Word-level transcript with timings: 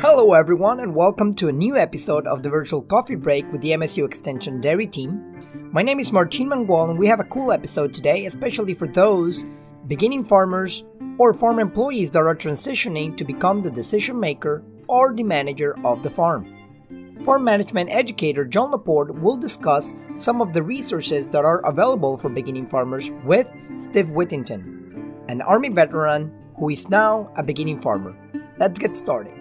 Hello, 0.00 0.34
everyone, 0.34 0.78
and 0.78 0.94
welcome 0.94 1.34
to 1.34 1.48
a 1.48 1.52
new 1.52 1.76
episode 1.76 2.26
of 2.28 2.42
the 2.42 2.50
virtual 2.50 2.82
coffee 2.82 3.16
break 3.16 3.50
with 3.50 3.62
the 3.62 3.70
MSU 3.70 4.04
Extension 4.04 4.60
Dairy 4.60 4.86
team. 4.86 5.70
My 5.72 5.82
name 5.82 5.98
is 5.98 6.12
Martin 6.12 6.50
Mangual, 6.50 6.90
and 6.90 6.98
we 6.98 7.08
have 7.08 7.18
a 7.18 7.24
cool 7.24 7.50
episode 7.50 7.92
today, 7.92 8.26
especially 8.26 8.74
for 8.74 8.86
those 8.86 9.44
beginning 9.88 10.22
farmers 10.22 10.84
or 11.18 11.34
farm 11.34 11.58
employees 11.58 12.12
that 12.12 12.20
are 12.20 12.36
transitioning 12.36 13.16
to 13.16 13.24
become 13.24 13.62
the 13.62 13.70
decision 13.72 14.20
maker 14.20 14.62
or 14.88 15.12
the 15.12 15.24
manager 15.24 15.76
of 15.84 16.04
the 16.04 16.10
farm. 16.10 16.59
Farm 17.24 17.44
management 17.44 17.90
educator 17.90 18.46
John 18.46 18.70
Laporte 18.70 19.14
will 19.14 19.36
discuss 19.36 19.94
some 20.16 20.40
of 20.40 20.54
the 20.54 20.62
resources 20.62 21.28
that 21.28 21.44
are 21.44 21.60
available 21.68 22.16
for 22.16 22.30
beginning 22.30 22.66
farmers 22.66 23.10
with 23.26 23.52
Steve 23.76 24.08
Whittington, 24.08 25.22
an 25.28 25.42
Army 25.42 25.68
veteran 25.68 26.32
who 26.56 26.70
is 26.70 26.88
now 26.88 27.30
a 27.36 27.42
beginning 27.42 27.78
farmer. 27.78 28.16
Let's 28.56 28.78
get 28.78 28.96
started. 28.96 29.34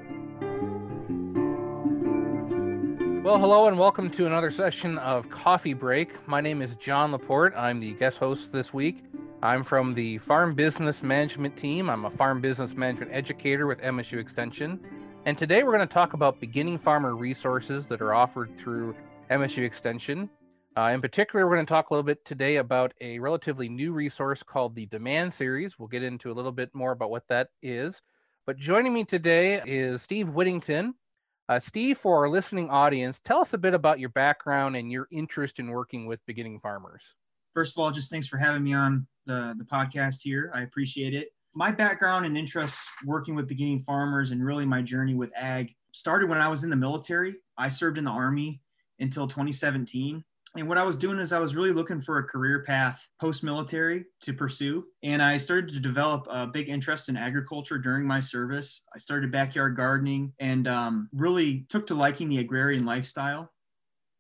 Well, 3.24 3.40
hello 3.40 3.68
and 3.68 3.80
welcome 3.80 4.10
to 4.12 4.26
another 4.26 4.52
session 4.52 4.98
of 4.98 5.30
Coffee 5.30 5.74
Break. 5.74 6.28
My 6.28 6.42
name 6.42 6.62
is 6.62 6.76
John 6.76 7.14
Laporte. 7.14 7.54
I'm 7.56 7.80
the 7.80 7.94
guest 7.94 8.18
host 8.18 8.52
this 8.52 8.74
week. 8.74 9.06
I'm 9.42 9.64
from 9.64 9.94
the 9.94 10.18
Farm 10.18 10.54
Business 10.54 11.02
Management 11.02 11.56
team. 11.56 11.90
I'm 11.90 12.04
a 12.04 12.12
farm 12.12 12.42
business 12.42 12.76
management 12.76 13.12
educator 13.14 13.68
with 13.68 13.80
MSU 13.80 14.18
Extension. 14.18 14.82
And 15.26 15.38
today 15.38 15.64
we're 15.64 15.76
going 15.76 15.88
to 15.88 15.94
talk 15.94 16.14
about 16.14 16.40
beginning 16.40 16.78
farmer 16.78 17.16
resources 17.16 17.88
that 17.88 18.02
are 18.02 18.14
offered 18.14 18.58
through 18.58 18.96
MSU 19.30 19.64
Extension. 19.64 20.30
Uh, 20.78 20.92
in 20.94 21.02
particular, 21.02 21.46
we're 21.46 21.56
going 21.56 21.66
to 21.66 21.70
talk 21.72 21.90
a 21.90 21.94
little 21.94 22.06
bit 22.06 22.24
today 22.24 22.56
about 22.56 22.94
a 23.02 23.20
relatively 23.20 23.68
new 23.68 23.92
resource 23.92 24.42
called 24.42 24.76
the 24.76 24.86
Demand 24.86 25.34
Series. 25.34 25.78
We'll 25.78 25.90
get 25.90 26.04
into 26.04 26.32
a 26.32 26.34
little 26.34 26.54
bit 26.54 26.74
more 26.74 26.94
about 26.94 27.10
what 27.12 27.28
that 27.28 27.50
is. 27.62 28.02
But 28.48 28.58
joining 28.58 28.94
me 28.94 29.04
today 29.04 29.62
is 29.66 30.02
Steve 30.02 30.30
Whittington. 30.30 30.94
Uh, 31.50 31.60
Steve, 31.60 31.98
for 31.98 32.18
our 32.18 32.30
listening 32.30 32.70
audience, 32.70 33.20
tell 33.20 33.42
us 33.42 33.54
a 33.54 33.58
bit 33.58 33.74
about 33.74 34.00
your 34.00 34.10
background 34.10 34.78
and 34.78 34.90
your 34.90 35.08
interest 35.12 35.60
in 35.60 35.70
working 35.70 36.06
with 36.06 36.26
beginning 36.28 36.60
farmers. 36.62 37.04
First 37.54 37.78
of 37.78 37.84
all, 37.84 37.92
just 37.92 38.10
thanks 38.10 38.28
for 38.28 38.38
having 38.38 38.64
me 38.64 38.74
on 38.74 39.06
the, 39.26 39.54
the 39.58 39.66
podcast 39.66 40.22
here. 40.22 40.52
I 40.56 40.62
appreciate 40.62 41.14
it. 41.14 41.30
My 41.54 41.72
background 41.72 42.26
and 42.26 42.38
interests 42.38 42.90
working 43.06 43.36
with 43.36 43.48
beginning 43.48 43.84
farmers 43.84 44.32
and 44.32 44.44
really 44.44 44.66
my 44.66 44.82
journey 44.82 45.16
with 45.16 45.32
ag 45.36 45.76
started 45.94 46.30
when 46.30 46.40
I 46.40 46.48
was 46.48 46.64
in 46.64 46.70
the 46.70 46.76
military. 46.76 47.36
I 47.58 47.70
served 47.70 47.98
in 47.98 48.04
the 48.04 48.12
Army 48.12 48.62
until 49.00 49.28
2017 49.28 50.24
and 50.56 50.68
what 50.68 50.80
I 50.80 50.84
was 50.84 50.98
doing 50.98 51.20
is 51.20 51.32
I 51.32 51.40
was 51.40 51.56
really 51.56 51.72
looking 51.72 52.02
for 52.02 52.18
a 52.18 52.24
career 52.24 52.64
path 52.64 53.08
post 53.22 53.44
military 53.44 54.06
to 54.22 54.34
pursue. 54.34 54.86
And 55.04 55.22
I 55.22 55.38
started 55.38 55.70
to 55.74 55.80
develop 55.80 56.26
a 56.28 56.48
big 56.48 56.70
interest 56.70 57.08
in 57.08 57.18
agriculture 57.18 57.78
during 57.78 58.06
my 58.06 58.20
service. 58.20 58.82
I 58.96 58.98
started 58.98 59.32
backyard 59.32 59.76
gardening 59.76 60.34
and 60.40 60.68
um, 60.68 61.10
really 61.14 61.66
took 61.70 61.86
to 61.88 61.94
liking 61.94 62.30
the 62.30 62.40
agrarian 62.40 62.84
lifestyle. 62.84 63.52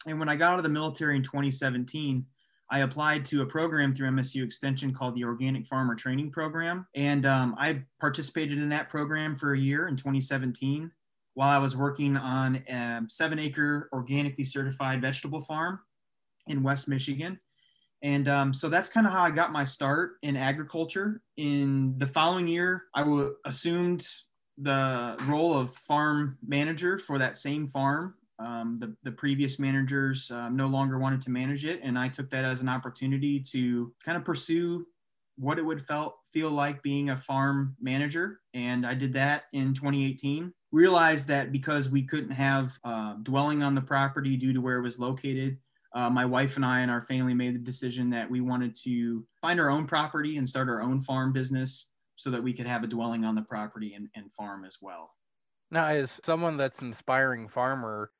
And 0.05 0.19
when 0.19 0.29
I 0.29 0.35
got 0.35 0.51
out 0.51 0.59
of 0.59 0.63
the 0.63 0.69
military 0.69 1.15
in 1.15 1.23
2017, 1.23 2.25
I 2.71 2.79
applied 2.79 3.25
to 3.25 3.41
a 3.41 3.45
program 3.45 3.95
through 3.95 4.09
MSU 4.09 4.43
Extension 4.43 4.93
called 4.93 5.15
the 5.15 5.23
Organic 5.23 5.65
Farmer 5.65 5.95
Training 5.95 6.31
Program. 6.31 6.85
And 6.95 7.25
um, 7.25 7.55
I 7.57 7.83
participated 7.99 8.57
in 8.59 8.69
that 8.69 8.89
program 8.89 9.35
for 9.35 9.53
a 9.53 9.59
year 9.59 9.87
in 9.87 9.95
2017 9.95 10.91
while 11.33 11.49
I 11.49 11.57
was 11.57 11.75
working 11.75 12.17
on 12.17 12.57
a 12.67 13.01
seven 13.07 13.39
acre 13.39 13.89
organically 13.93 14.43
certified 14.43 15.01
vegetable 15.01 15.41
farm 15.41 15.79
in 16.47 16.63
West 16.63 16.87
Michigan. 16.87 17.39
And 18.01 18.27
um, 18.27 18.53
so 18.53 18.69
that's 18.69 18.89
kind 18.89 19.05
of 19.05 19.13
how 19.13 19.23
I 19.23 19.31
got 19.31 19.51
my 19.51 19.63
start 19.63 20.17
in 20.21 20.37
agriculture. 20.37 21.21
In 21.37 21.95
the 21.97 22.07
following 22.07 22.47
year, 22.47 22.83
I 22.93 23.03
w- 23.03 23.35
assumed 23.45 24.07
the 24.57 25.17
role 25.27 25.57
of 25.57 25.73
farm 25.73 26.37
manager 26.45 26.97
for 26.97 27.17
that 27.17 27.37
same 27.37 27.67
farm. 27.67 28.15
Um, 28.39 28.77
the, 28.77 28.95
the 29.03 29.11
previous 29.11 29.59
managers 29.59 30.31
uh, 30.31 30.49
no 30.49 30.67
longer 30.67 30.97
wanted 30.97 31.21
to 31.23 31.29
manage 31.29 31.65
it, 31.65 31.81
and 31.83 31.99
I 31.99 32.07
took 32.07 32.29
that 32.29 32.45
as 32.45 32.61
an 32.61 32.69
opportunity 32.69 33.39
to 33.51 33.93
kind 34.03 34.17
of 34.17 34.23
pursue 34.23 34.85
what 35.39 35.57
it 35.57 35.65
would 35.65 35.81
felt 35.81 36.17
feel 36.31 36.49
like 36.49 36.83
being 36.83 37.09
a 37.09 37.17
farm 37.17 37.75
manager. 37.81 38.41
And 38.53 38.85
I 38.85 38.93
did 38.93 39.13
that 39.13 39.43
in 39.53 39.73
2018. 39.73 40.53
Realized 40.71 41.27
that 41.29 41.51
because 41.51 41.89
we 41.89 42.03
couldn't 42.03 42.31
have 42.31 42.77
uh, 42.83 43.15
dwelling 43.23 43.63
on 43.63 43.73
the 43.73 43.81
property 43.81 44.35
due 44.35 44.53
to 44.53 44.61
where 44.61 44.77
it 44.77 44.83
was 44.83 44.99
located, 44.99 45.57
uh, 45.95 46.09
my 46.09 46.25
wife 46.25 46.57
and 46.57 46.65
I 46.65 46.81
and 46.81 46.91
our 46.91 47.01
family 47.01 47.33
made 47.33 47.55
the 47.55 47.65
decision 47.65 48.09
that 48.11 48.29
we 48.29 48.41
wanted 48.41 48.75
to 48.83 49.25
find 49.41 49.59
our 49.59 49.69
own 49.69 49.87
property 49.87 50.37
and 50.37 50.47
start 50.47 50.69
our 50.69 50.81
own 50.81 51.01
farm 51.01 51.33
business 51.33 51.89
so 52.15 52.29
that 52.29 52.43
we 52.43 52.53
could 52.53 52.67
have 52.67 52.83
a 52.83 52.87
dwelling 52.87 53.23
on 53.23 53.33
the 53.33 53.41
property 53.41 53.93
and, 53.95 54.09
and 54.15 54.31
farm 54.33 54.65
as 54.65 54.77
well. 54.81 55.11
Now, 55.71 55.85
as 55.85 56.19
someone 56.23 56.57
that's 56.57 56.79
an 56.79 56.91
aspiring 56.91 57.47
farmer, 57.47 58.11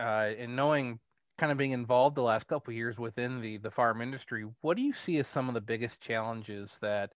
uh, 0.00 0.30
and 0.38 0.56
knowing 0.56 1.00
kind 1.38 1.50
of 1.50 1.58
being 1.58 1.72
involved 1.72 2.16
the 2.16 2.22
last 2.22 2.46
couple 2.46 2.72
years 2.72 2.98
within 2.98 3.40
the 3.40 3.58
the 3.58 3.70
farm 3.70 4.00
industry, 4.00 4.46
what 4.60 4.76
do 4.76 4.82
you 4.82 4.92
see 4.92 5.18
as 5.18 5.26
some 5.26 5.48
of 5.48 5.54
the 5.54 5.60
biggest 5.60 6.00
challenges 6.00 6.78
that 6.80 7.12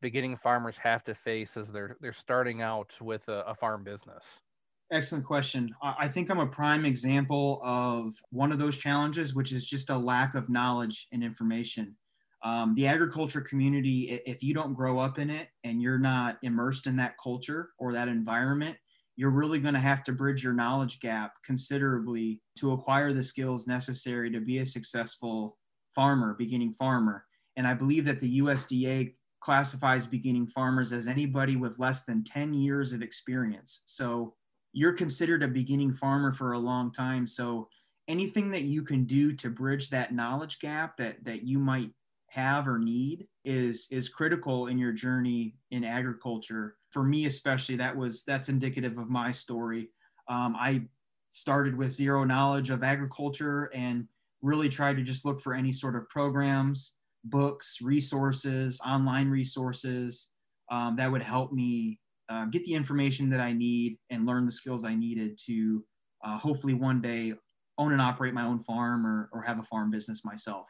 beginning 0.00 0.36
farmers 0.36 0.76
have 0.78 1.04
to 1.04 1.14
face 1.14 1.56
as 1.56 1.72
they're 1.72 1.96
they're 2.00 2.12
starting 2.12 2.62
out 2.62 3.00
with 3.00 3.28
a, 3.28 3.42
a 3.46 3.54
farm 3.54 3.84
business? 3.84 4.40
Excellent 4.90 5.24
question. 5.24 5.74
I 5.82 6.06
think 6.06 6.30
I'm 6.30 6.38
a 6.38 6.46
prime 6.46 6.84
example 6.84 7.62
of 7.64 8.14
one 8.28 8.52
of 8.52 8.58
those 8.58 8.76
challenges, 8.76 9.34
which 9.34 9.50
is 9.50 9.66
just 9.66 9.88
a 9.88 9.96
lack 9.96 10.34
of 10.34 10.50
knowledge 10.50 11.06
and 11.12 11.24
information. 11.24 11.96
Um, 12.44 12.74
the 12.74 12.86
agriculture 12.86 13.40
community, 13.40 14.20
if 14.26 14.42
you 14.42 14.52
don't 14.52 14.74
grow 14.74 14.98
up 14.98 15.18
in 15.18 15.30
it 15.30 15.48
and 15.64 15.80
you're 15.80 15.98
not 15.98 16.36
immersed 16.42 16.86
in 16.86 16.94
that 16.96 17.14
culture 17.22 17.70
or 17.78 17.92
that 17.94 18.08
environment, 18.08 18.76
you're 19.16 19.30
really 19.30 19.58
going 19.58 19.74
to 19.74 19.80
have 19.80 20.02
to 20.04 20.12
bridge 20.12 20.42
your 20.42 20.52
knowledge 20.52 21.00
gap 21.00 21.34
considerably 21.44 22.40
to 22.58 22.72
acquire 22.72 23.12
the 23.12 23.24
skills 23.24 23.66
necessary 23.66 24.30
to 24.30 24.40
be 24.40 24.58
a 24.58 24.66
successful 24.66 25.58
farmer, 25.94 26.34
beginning 26.38 26.72
farmer. 26.74 27.24
And 27.56 27.66
I 27.66 27.74
believe 27.74 28.04
that 28.06 28.20
the 28.20 28.40
USDA 28.40 29.14
classifies 29.40 30.06
beginning 30.06 30.46
farmers 30.46 30.92
as 30.92 31.08
anybody 31.08 31.56
with 31.56 31.78
less 31.78 32.04
than 32.04 32.24
10 32.24 32.54
years 32.54 32.92
of 32.92 33.02
experience. 33.02 33.82
So 33.86 34.34
you're 34.72 34.94
considered 34.94 35.42
a 35.42 35.48
beginning 35.48 35.92
farmer 35.92 36.32
for 36.32 36.52
a 36.52 36.58
long 36.58 36.92
time. 36.92 37.26
So 37.26 37.68
anything 38.08 38.50
that 38.50 38.62
you 38.62 38.82
can 38.82 39.04
do 39.04 39.32
to 39.32 39.50
bridge 39.50 39.90
that 39.90 40.14
knowledge 40.14 40.58
gap 40.60 40.96
that 40.96 41.22
that 41.24 41.42
you 41.42 41.58
might 41.58 41.90
have 42.32 42.66
or 42.66 42.78
need 42.78 43.26
is 43.44 43.88
is 43.90 44.08
critical 44.08 44.68
in 44.68 44.78
your 44.78 44.92
journey 44.92 45.54
in 45.70 45.84
agriculture. 45.84 46.76
For 46.90 47.02
me, 47.04 47.26
especially, 47.26 47.76
that 47.76 47.94
was 47.94 48.24
that's 48.24 48.48
indicative 48.48 48.96
of 48.96 49.10
my 49.10 49.30
story. 49.32 49.90
Um, 50.28 50.56
I 50.56 50.82
started 51.30 51.76
with 51.76 51.92
zero 51.92 52.24
knowledge 52.24 52.70
of 52.70 52.82
agriculture 52.82 53.70
and 53.74 54.06
really 54.40 54.70
tried 54.70 54.96
to 54.96 55.02
just 55.02 55.24
look 55.26 55.40
for 55.40 55.54
any 55.54 55.72
sort 55.72 55.94
of 55.94 56.08
programs, 56.08 56.94
books, 57.24 57.78
resources, 57.82 58.80
online 58.84 59.28
resources 59.28 60.30
um, 60.70 60.96
that 60.96 61.12
would 61.12 61.22
help 61.22 61.52
me 61.52 61.98
uh, 62.30 62.46
get 62.46 62.64
the 62.64 62.72
information 62.72 63.28
that 63.28 63.40
I 63.40 63.52
need 63.52 63.98
and 64.08 64.24
learn 64.24 64.46
the 64.46 64.52
skills 64.52 64.84
I 64.84 64.94
needed 64.94 65.38
to 65.46 65.84
uh, 66.24 66.38
hopefully 66.38 66.74
one 66.74 67.02
day 67.02 67.34
own 67.78 67.92
and 67.92 68.00
operate 68.00 68.32
my 68.32 68.44
own 68.44 68.60
farm 68.60 69.06
or, 69.06 69.28
or 69.32 69.42
have 69.42 69.58
a 69.58 69.64
farm 69.64 69.90
business 69.90 70.24
myself. 70.24 70.66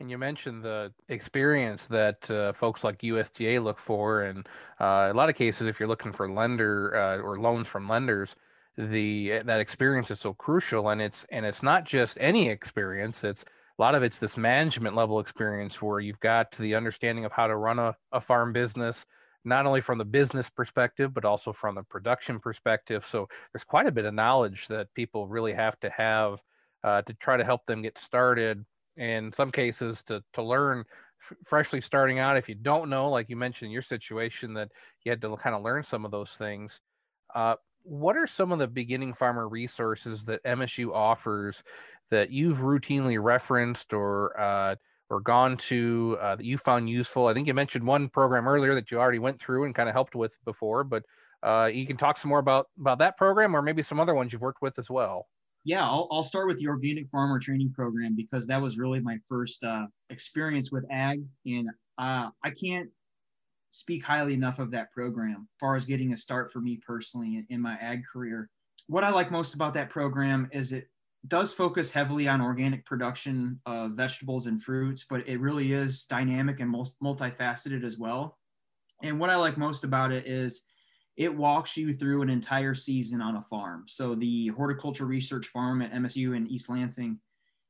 And 0.00 0.10
you 0.10 0.18
mentioned 0.18 0.64
the 0.64 0.92
experience 1.08 1.86
that 1.86 2.28
uh, 2.30 2.52
folks 2.52 2.82
like 2.82 2.98
USDA 2.98 3.62
look 3.62 3.78
for, 3.78 4.22
and 4.22 4.46
uh, 4.80 5.10
a 5.10 5.14
lot 5.14 5.28
of 5.28 5.36
cases, 5.36 5.68
if 5.68 5.78
you're 5.78 5.88
looking 5.88 6.12
for 6.12 6.28
lender 6.28 6.96
uh, 6.96 7.18
or 7.18 7.38
loans 7.38 7.68
from 7.68 7.88
lenders, 7.88 8.34
the 8.76 9.40
that 9.44 9.60
experience 9.60 10.10
is 10.10 10.18
so 10.18 10.34
crucial. 10.34 10.88
And 10.88 11.00
it's 11.00 11.24
and 11.30 11.46
it's 11.46 11.62
not 11.62 11.84
just 11.84 12.18
any 12.20 12.48
experience; 12.48 13.22
it's 13.22 13.44
a 13.78 13.82
lot 13.82 13.94
of 13.94 14.02
it's 14.02 14.18
this 14.18 14.36
management 14.36 14.96
level 14.96 15.20
experience 15.20 15.80
where 15.80 16.00
you've 16.00 16.20
got 16.20 16.50
the 16.52 16.74
understanding 16.74 17.24
of 17.24 17.30
how 17.32 17.46
to 17.46 17.56
run 17.56 17.78
a, 17.78 17.94
a 18.10 18.20
farm 18.20 18.52
business, 18.52 19.06
not 19.44 19.64
only 19.64 19.80
from 19.80 19.98
the 19.98 20.04
business 20.04 20.50
perspective, 20.50 21.14
but 21.14 21.24
also 21.24 21.52
from 21.52 21.76
the 21.76 21.84
production 21.84 22.40
perspective. 22.40 23.06
So 23.06 23.28
there's 23.52 23.64
quite 23.64 23.86
a 23.86 23.92
bit 23.92 24.06
of 24.06 24.14
knowledge 24.14 24.66
that 24.68 24.92
people 24.94 25.28
really 25.28 25.52
have 25.52 25.78
to 25.80 25.90
have 25.90 26.42
uh, 26.82 27.02
to 27.02 27.14
try 27.14 27.36
to 27.36 27.44
help 27.44 27.64
them 27.66 27.82
get 27.82 27.96
started. 27.96 28.64
In 28.96 29.32
some 29.32 29.50
cases, 29.50 30.02
to 30.04 30.22
to 30.34 30.42
learn 30.42 30.84
freshly 31.44 31.80
starting 31.80 32.18
out, 32.18 32.36
if 32.36 32.48
you 32.48 32.54
don't 32.54 32.90
know, 32.90 33.08
like 33.08 33.28
you 33.28 33.36
mentioned 33.36 33.72
your 33.72 33.82
situation, 33.82 34.54
that 34.54 34.70
you 35.02 35.10
had 35.10 35.20
to 35.22 35.36
kind 35.36 35.56
of 35.56 35.62
learn 35.62 35.82
some 35.82 36.04
of 36.04 36.10
those 36.10 36.32
things. 36.32 36.80
Uh, 37.34 37.56
what 37.82 38.16
are 38.16 38.26
some 38.26 38.52
of 38.52 38.58
the 38.58 38.66
beginning 38.66 39.12
farmer 39.14 39.48
resources 39.48 40.24
that 40.24 40.42
MSU 40.44 40.92
offers 40.92 41.62
that 42.10 42.30
you've 42.30 42.58
routinely 42.58 43.22
referenced 43.22 43.92
or 43.92 44.38
uh, 44.40 44.76
or 45.10 45.20
gone 45.20 45.56
to 45.56 46.16
uh, 46.20 46.36
that 46.36 46.44
you 46.44 46.58
found 46.58 46.88
useful? 46.88 47.26
I 47.26 47.34
think 47.34 47.46
you 47.46 47.54
mentioned 47.54 47.86
one 47.86 48.08
program 48.08 48.48
earlier 48.48 48.74
that 48.74 48.90
you 48.90 48.98
already 48.98 49.18
went 49.18 49.40
through 49.40 49.64
and 49.64 49.74
kind 49.74 49.88
of 49.88 49.94
helped 49.94 50.14
with 50.14 50.36
before, 50.44 50.84
but 50.84 51.04
uh, 51.42 51.70
you 51.72 51.86
can 51.86 51.96
talk 51.96 52.16
some 52.16 52.30
more 52.30 52.38
about 52.38 52.68
about 52.80 52.98
that 52.98 53.16
program 53.16 53.54
or 53.54 53.62
maybe 53.62 53.82
some 53.82 54.00
other 54.00 54.14
ones 54.14 54.32
you've 54.32 54.42
worked 54.42 54.62
with 54.62 54.78
as 54.78 54.88
well. 54.88 55.26
Yeah, 55.64 55.84
I'll, 55.84 56.08
I'll 56.10 56.22
start 56.22 56.46
with 56.46 56.58
the 56.58 56.68
organic 56.68 57.08
farmer 57.08 57.38
training 57.38 57.72
program 57.72 58.14
because 58.14 58.46
that 58.46 58.60
was 58.60 58.76
really 58.76 59.00
my 59.00 59.18
first 59.26 59.64
uh, 59.64 59.86
experience 60.10 60.70
with 60.70 60.84
ag, 60.90 61.22
and 61.46 61.68
uh, 61.96 62.28
I 62.44 62.50
can't 62.50 62.90
speak 63.70 64.04
highly 64.04 64.34
enough 64.34 64.58
of 64.58 64.70
that 64.70 64.92
program 64.92 65.48
as 65.50 65.58
far 65.58 65.74
as 65.74 65.84
getting 65.84 66.12
a 66.12 66.16
start 66.16 66.52
for 66.52 66.60
me 66.60 66.80
personally 66.86 67.36
in, 67.38 67.46
in 67.48 67.60
my 67.60 67.76
ag 67.80 68.02
career. 68.04 68.48
What 68.88 69.04
I 69.04 69.10
like 69.10 69.30
most 69.30 69.54
about 69.54 69.74
that 69.74 69.90
program 69.90 70.48
is 70.52 70.72
it 70.72 70.88
does 71.26 71.52
focus 71.52 71.90
heavily 71.90 72.28
on 72.28 72.42
organic 72.42 72.84
production 72.84 73.58
of 73.64 73.92
vegetables 73.92 74.46
and 74.46 74.62
fruits, 74.62 75.06
but 75.08 75.26
it 75.26 75.40
really 75.40 75.72
is 75.72 76.04
dynamic 76.04 76.60
and 76.60 76.72
multifaceted 77.02 77.84
as 77.84 77.98
well. 77.98 78.38
And 79.02 79.18
what 79.18 79.30
I 79.30 79.36
like 79.36 79.56
most 79.56 79.84
about 79.84 80.12
it 80.12 80.26
is 80.26 80.62
it 81.16 81.34
walks 81.34 81.76
you 81.76 81.94
through 81.94 82.22
an 82.22 82.30
entire 82.30 82.74
season 82.74 83.20
on 83.20 83.36
a 83.36 83.42
farm. 83.42 83.84
So 83.86 84.14
the 84.14 84.48
horticulture 84.48 85.06
research 85.06 85.46
farm 85.46 85.80
at 85.82 85.92
MSU 85.92 86.36
in 86.36 86.46
East 86.48 86.68
Lansing 86.68 87.18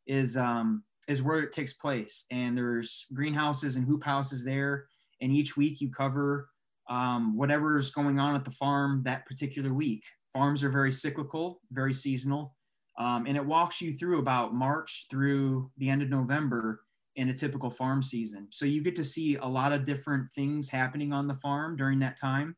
is 0.07 0.37
um, 0.37 0.83
is 1.09 1.23
where 1.23 1.41
it 1.41 1.53
takes 1.53 1.75
place, 1.75 2.25
and 2.31 2.57
there's 2.57 3.07
greenhouses 3.13 3.77
and 3.77 3.87
hoop 3.87 4.05
houses 4.05 4.45
there. 4.45 4.87
And 5.21 5.33
each 5.33 5.57
week 5.57 5.81
you 5.81 5.91
cover 5.91 6.49
um, 6.89 7.37
whatever 7.37 7.79
is 7.79 7.91
going 7.91 8.19
on 8.19 8.35
at 8.35 8.45
the 8.45 8.51
farm 8.51 9.03
that 9.05 9.27
particular 9.27 9.73
week. 9.73 10.03
Farms 10.33 10.63
are 10.65 10.71
very 10.71 10.93
cyclical, 10.93 11.61
very 11.71 11.93
seasonal, 11.93 12.55
um, 12.99 13.27
and 13.27 13.37
it 13.37 13.45
walks 13.45 13.81
you 13.81 13.93
through 13.95 14.19
about 14.19 14.55
March 14.55 15.07
through 15.11 15.71
the 15.77 15.89
end 15.89 16.03
of 16.03 16.09
November 16.09 16.81
in 17.17 17.29
a 17.29 17.35
typical 17.35 17.71
farm 17.71 18.03
season. 18.03 18.49
So 18.51 18.67
you 18.67 18.83
get 18.83 18.97
to 18.97 19.05
see 19.05 19.37
a 19.37 19.47
lot 19.47 19.73
of 19.73 19.85
different 19.85 20.33
things 20.35 20.69
happening 20.69 21.13
on 21.13 21.29
the 21.29 21.35
farm 21.35 21.77
during 21.77 22.01
that 22.01 22.19
time. 22.19 22.57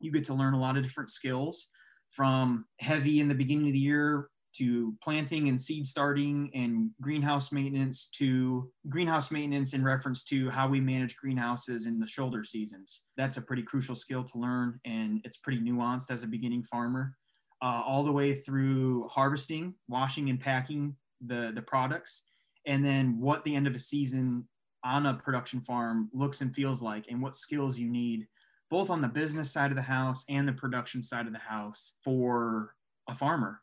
You 0.00 0.12
get 0.12 0.24
to 0.24 0.34
learn 0.34 0.54
a 0.54 0.60
lot 0.60 0.76
of 0.76 0.82
different 0.82 1.10
skills 1.10 1.68
from 2.10 2.64
heavy 2.80 3.20
in 3.20 3.28
the 3.28 3.34
beginning 3.34 3.66
of 3.66 3.72
the 3.72 3.78
year 3.78 4.28
to 4.58 4.94
planting 5.02 5.48
and 5.48 5.60
seed 5.60 5.86
starting 5.86 6.50
and 6.54 6.90
greenhouse 7.00 7.52
maintenance 7.52 8.08
to 8.08 8.70
greenhouse 8.88 9.30
maintenance 9.30 9.72
in 9.72 9.84
reference 9.84 10.24
to 10.24 10.50
how 10.50 10.66
we 10.66 10.80
manage 10.80 11.16
greenhouses 11.16 11.86
in 11.86 12.00
the 12.00 12.06
shoulder 12.06 12.42
seasons. 12.42 13.04
That's 13.16 13.36
a 13.36 13.42
pretty 13.42 13.62
crucial 13.62 13.94
skill 13.94 14.24
to 14.24 14.38
learn 14.38 14.80
and 14.84 15.20
it's 15.24 15.36
pretty 15.36 15.60
nuanced 15.60 16.10
as 16.10 16.22
a 16.22 16.26
beginning 16.28 16.64
farmer. 16.64 17.14
Uh, 17.60 17.82
all 17.84 18.04
the 18.04 18.12
way 18.12 18.34
through 18.34 19.08
harvesting, 19.08 19.74
washing 19.88 20.30
and 20.30 20.38
packing 20.38 20.94
the, 21.26 21.50
the 21.52 21.62
products, 21.62 22.22
and 22.66 22.84
then 22.84 23.18
what 23.18 23.42
the 23.42 23.54
end 23.56 23.66
of 23.66 23.74
a 23.74 23.80
season 23.80 24.46
on 24.84 25.06
a 25.06 25.14
production 25.14 25.60
farm 25.60 26.08
looks 26.12 26.40
and 26.40 26.54
feels 26.54 26.80
like 26.80 27.06
and 27.10 27.20
what 27.20 27.34
skills 27.34 27.76
you 27.76 27.88
need 27.88 28.28
both 28.70 28.90
on 28.90 29.00
the 29.00 29.08
business 29.08 29.50
side 29.50 29.70
of 29.70 29.76
the 29.76 29.82
house 29.82 30.24
and 30.28 30.46
the 30.46 30.52
production 30.52 31.02
side 31.02 31.26
of 31.26 31.32
the 31.32 31.38
house 31.38 31.94
for 32.02 32.74
a 33.08 33.14
farmer 33.14 33.60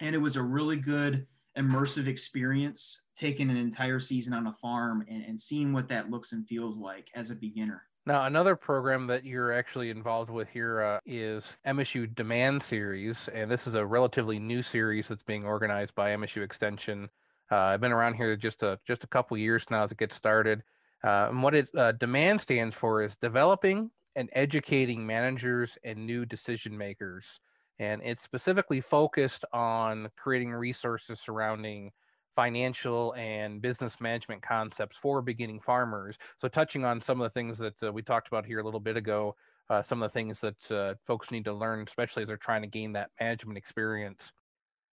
and 0.00 0.14
it 0.14 0.18
was 0.18 0.36
a 0.36 0.42
really 0.42 0.76
good 0.76 1.26
immersive 1.56 2.06
experience 2.06 3.02
taking 3.16 3.50
an 3.50 3.56
entire 3.56 3.98
season 3.98 4.32
on 4.32 4.46
a 4.46 4.52
farm 4.52 5.04
and, 5.08 5.24
and 5.24 5.38
seeing 5.40 5.72
what 5.72 5.88
that 5.88 6.10
looks 6.10 6.32
and 6.32 6.46
feels 6.46 6.78
like 6.78 7.10
as 7.14 7.30
a 7.30 7.34
beginner. 7.34 7.82
Now, 8.06 8.24
another 8.24 8.56
program 8.56 9.06
that 9.08 9.24
you're 9.24 9.52
actually 9.52 9.90
involved 9.90 10.30
with 10.30 10.48
here 10.48 10.80
uh, 10.80 11.00
is 11.04 11.58
MSU 11.66 12.14
Demand 12.14 12.62
Series, 12.62 13.28
and 13.34 13.50
this 13.50 13.66
is 13.66 13.74
a 13.74 13.84
relatively 13.84 14.38
new 14.38 14.62
series 14.62 15.08
that's 15.08 15.24
being 15.24 15.44
organized 15.44 15.94
by 15.94 16.10
MSU 16.10 16.42
Extension. 16.42 17.10
Uh, 17.50 17.56
I've 17.56 17.80
been 17.80 17.92
around 17.92 18.14
here 18.14 18.34
just 18.36 18.62
a 18.62 18.78
just 18.86 19.04
a 19.04 19.08
couple 19.08 19.36
years 19.36 19.66
now 19.70 19.82
as 19.82 19.92
it 19.92 19.98
gets 19.98 20.16
started. 20.16 20.62
Uh, 21.04 21.28
and 21.28 21.42
what 21.42 21.54
it 21.54 21.68
uh, 21.76 21.92
demand 21.92 22.40
stands 22.40 22.74
for 22.74 23.02
is 23.02 23.14
developing 23.16 23.90
and 24.18 24.28
educating 24.34 25.06
managers 25.06 25.78
and 25.84 26.06
new 26.06 26.26
decision 26.26 26.76
makers 26.76 27.40
and 27.78 28.02
it's 28.04 28.22
specifically 28.22 28.80
focused 28.80 29.44
on 29.52 30.10
creating 30.16 30.52
resources 30.52 31.20
surrounding 31.20 31.92
financial 32.34 33.14
and 33.14 33.60
business 33.60 34.00
management 34.00 34.42
concepts 34.42 34.96
for 34.96 35.20
beginning 35.22 35.60
farmers. 35.60 36.16
So, 36.36 36.48
touching 36.48 36.84
on 36.84 37.00
some 37.00 37.20
of 37.20 37.24
the 37.24 37.34
things 37.34 37.58
that 37.58 37.82
uh, 37.82 37.92
we 37.92 38.02
talked 38.02 38.28
about 38.28 38.46
here 38.46 38.60
a 38.60 38.64
little 38.64 38.80
bit 38.80 38.96
ago, 38.96 39.36
uh, 39.70 39.82
some 39.82 40.02
of 40.02 40.10
the 40.10 40.14
things 40.14 40.40
that 40.40 40.72
uh, 40.72 40.94
folks 41.06 41.30
need 41.30 41.44
to 41.44 41.52
learn, 41.52 41.84
especially 41.86 42.22
as 42.22 42.26
they're 42.28 42.36
trying 42.36 42.62
to 42.62 42.68
gain 42.68 42.92
that 42.92 43.10
management 43.20 43.58
experience. 43.58 44.32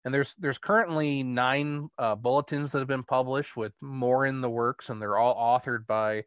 And 0.05 0.13
there's 0.13 0.35
there's 0.37 0.59
currently 0.59 1.23
nine 1.23 1.89
uh, 1.99 2.17
bulletins 2.17 2.73
that 2.73 2.79
have 2.81 2.89
been 2.89 3.05
published, 3.05 3.57
with 3.57 3.73
more 3.81 4.27
in 4.27 4.41
the 4.41 4.51
works, 4.51 4.89
and 4.89 5.01
they're 5.01 5.19
all 5.19 5.37
authored 5.37 5.87
by 5.87 6.25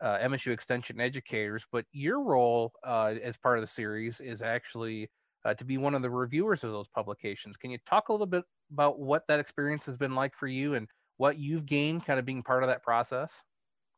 uh, 0.00 0.18
MSU 0.18 0.52
Extension 0.52 1.00
educators. 1.00 1.66
But 1.70 1.84
your 1.92 2.22
role 2.22 2.72
uh, 2.84 3.14
as 3.22 3.36
part 3.36 3.58
of 3.58 3.62
the 3.62 3.68
series 3.68 4.20
is 4.20 4.42
actually 4.42 5.10
uh, 5.44 5.54
to 5.54 5.64
be 5.64 5.78
one 5.78 5.94
of 5.94 6.02
the 6.02 6.10
reviewers 6.10 6.64
of 6.64 6.72
those 6.72 6.88
publications. 6.88 7.56
Can 7.56 7.70
you 7.70 7.78
talk 7.86 8.08
a 8.08 8.12
little 8.12 8.26
bit 8.26 8.44
about 8.72 8.98
what 8.98 9.24
that 9.28 9.40
experience 9.40 9.86
has 9.86 9.96
been 9.96 10.14
like 10.14 10.34
for 10.34 10.46
you 10.46 10.74
and 10.74 10.88
what 11.16 11.38
you've 11.38 11.66
gained 11.66 12.04
kind 12.04 12.18
of 12.18 12.24
being 12.24 12.42
part 12.42 12.62
of 12.62 12.68
that 12.68 12.82
process? 12.82 13.32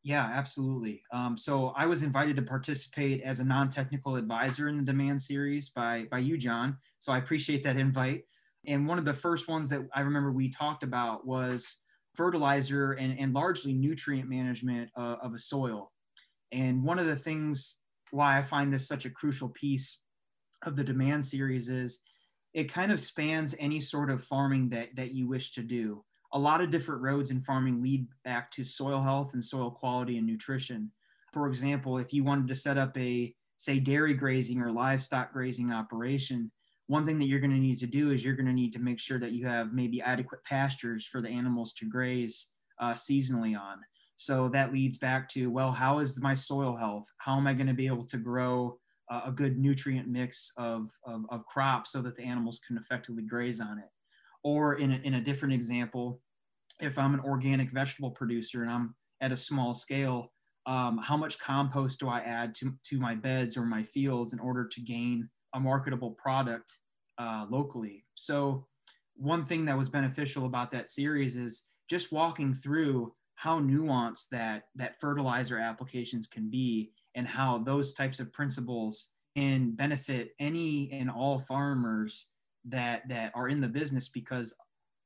Yeah, 0.03 0.25
absolutely. 0.25 1.03
Um, 1.13 1.37
so 1.37 1.75
I 1.77 1.85
was 1.85 2.03
invited 2.03 2.37
to 2.37 2.43
participate 2.43 3.21
as 3.23 3.41
a 3.41 3.45
non-technical 3.45 4.17
advisor 4.17 4.69
in 4.69 4.79
the 4.79 4.83
demand 4.83 5.21
series 5.21 5.69
by 5.69 6.07
by 6.11 6.21
you, 6.21 6.39
John. 6.39 6.79
So 6.99 7.13
I 7.13 7.19
appreciate 7.19 7.63
that 7.65 7.77
invite. 7.77 8.25
And 8.67 8.87
one 8.87 8.99
of 8.99 9.05
the 9.05 9.15
first 9.15 9.49
ones 9.49 9.69
that 9.69 9.83
I 9.95 10.01
remember 10.01 10.33
we 10.33 10.49
talked 10.49 10.83
about 10.83 11.27
was 11.27 11.77
fertilizer 12.15 12.93
and, 12.93 13.19
and 13.19 13.35
largely 13.35 13.73
nutrient 13.73 14.29
management 14.29 14.91
uh, 14.97 15.17
of 15.23 15.35
a 15.35 15.39
soil. 15.39 15.93
And 16.53 16.83
one 16.83 16.99
of 16.99 17.07
the 17.07 17.17
things 17.17 17.79
why 18.11 18.39
I 18.39 18.43
find 18.43 18.73
this 18.73 18.89
such 18.89 19.05
a 19.05 19.11
crucial 19.11 19.49
piece 19.49 20.01
of 20.65 20.77
the 20.77 20.85
demand 20.85 21.25
series 21.25 21.69
is 21.69 22.01
it 22.53 22.73
kind 22.73 22.91
of 22.91 23.01
spans 23.01 23.55
any 23.59 23.81
sort 23.81 24.11
of 24.11 24.25
farming 24.25 24.71
that, 24.71 24.89
that 24.97 25.13
you 25.13 25.29
wish 25.29 25.53
to 25.53 25.63
do. 25.63 26.05
A 26.33 26.39
lot 26.39 26.61
of 26.61 26.71
different 26.71 27.03
roads 27.03 27.31
in 27.31 27.41
farming 27.41 27.83
lead 27.83 28.07
back 28.25 28.51
to 28.53 28.65
soil 28.65 29.01
health 29.01 29.35
and 29.35 29.45
soil 29.45 29.71
quality 29.71 30.19
and 30.19 30.27
nutrition. 30.27 30.91
For 31.33 31.47
example, 31.47 31.99
if 31.99 32.13
you 32.13 32.25
wanted 32.25 32.49
to 32.49 32.57
set 32.57 32.79
up 32.79 32.97
a, 32.99 33.35
say, 33.57 33.79
dairy 33.79 34.15
grazing 34.15 34.61
or 34.61 34.73
livestock 34.73 35.33
grazing 35.33 35.73
operation, 35.73 36.51
one 36.91 37.07
thing 37.07 37.21
that 37.21 37.27
you're 37.27 37.39
going 37.39 37.53
to 37.53 37.57
need 37.57 37.79
to 37.79 37.87
do 37.87 38.11
is 38.11 38.25
you're 38.25 38.35
going 38.35 38.47
to 38.47 38.53
need 38.53 38.73
to 38.73 38.81
make 38.81 38.99
sure 38.99 39.21
that 39.21 39.31
you 39.31 39.47
have 39.47 39.73
maybe 39.73 40.03
adequate 40.03 40.43
pastures 40.45 41.07
for 41.07 41.21
the 41.21 41.29
animals 41.29 41.73
to 41.75 41.85
graze 41.85 42.49
uh, 42.81 42.95
seasonally 42.95 43.57
on. 43.57 43.79
So 44.17 44.49
that 44.49 44.73
leads 44.73 44.99
back 44.99 45.29
to, 45.31 45.53
well, 45.53 45.71
how 45.71 46.01
is 46.01 46.21
my 46.21 46.35
soil 46.35 46.75
health? 46.75 47.07
How 47.19 47.37
am 47.37 47.47
I 47.47 47.55
going 47.55 47.69
to 47.69 47.75
be 47.75 47.87
able 47.87 48.05
to 48.07 48.17
grow 48.17 48.77
a 49.11 49.31
good 49.31 49.57
nutrient 49.57 50.09
mix 50.09 50.53
of, 50.57 50.91
of, 51.05 51.27
of, 51.31 51.47
crops 51.47 51.93
so 51.93 52.01
that 52.01 52.17
the 52.17 52.23
animals 52.23 52.61
can 52.67 52.77
effectively 52.77 53.25
graze 53.25 53.61
on 53.61 53.79
it. 53.79 53.89
Or 54.43 54.75
in 54.75 54.93
a, 54.93 54.97
in 55.05 55.15
a 55.15 55.21
different 55.21 55.55
example, 55.55 56.21
if 56.81 56.99
I'm 56.99 57.15
an 57.15 57.21
organic 57.21 57.71
vegetable 57.71 58.13
producer 58.13 58.63
and 58.63 58.71
I'm 58.71 58.95
at 59.21 59.33
a 59.33 59.37
small 59.37 59.75
scale, 59.75 60.33
um, 60.67 60.99
how 60.99 61.17
much 61.17 61.39
compost 61.39 62.01
do 62.01 62.09
I 62.09 62.21
add 62.21 62.55
to, 62.57 62.73
to 62.85 63.01
my 63.01 63.15
beds 63.15 63.57
or 63.57 63.63
my 63.63 63.83
fields 63.83 64.33
in 64.33 64.39
order 64.39 64.67
to 64.67 64.81
gain 64.81 65.29
a 65.55 65.61
marketable 65.61 66.13
product 66.13 66.79
uh, 67.19 67.47
locally? 67.49 68.05
So 68.15 68.67
one 69.17 69.45
thing 69.45 69.65
that 69.67 69.77
was 69.77 69.89
beneficial 69.89 70.47
about 70.47 70.71
that 70.73 70.89
series 70.89 71.37
is 71.37 71.65
just 71.89 72.13
walking 72.13 72.55
through 72.55 73.13
how 73.35 73.59
nuanced 73.59 74.29
that 74.31 74.65
that 74.77 75.01
fertilizer 75.01 75.59
applications 75.59 76.27
can 76.27 76.51
be 76.51 76.93
and 77.15 77.27
how 77.27 77.59
those 77.59 77.95
types 77.95 78.21
of 78.21 78.33
principles 78.33 79.09
can 79.37 79.73
benefit 79.73 80.33
any 80.39 80.91
and 80.93 81.11
all 81.11 81.39
farmers 81.39 82.29
that 82.67 83.09
that 83.09 83.33
are 83.35 83.49
in 83.49 83.61
the 83.61 83.69
business 83.69 84.09
because 84.09 84.55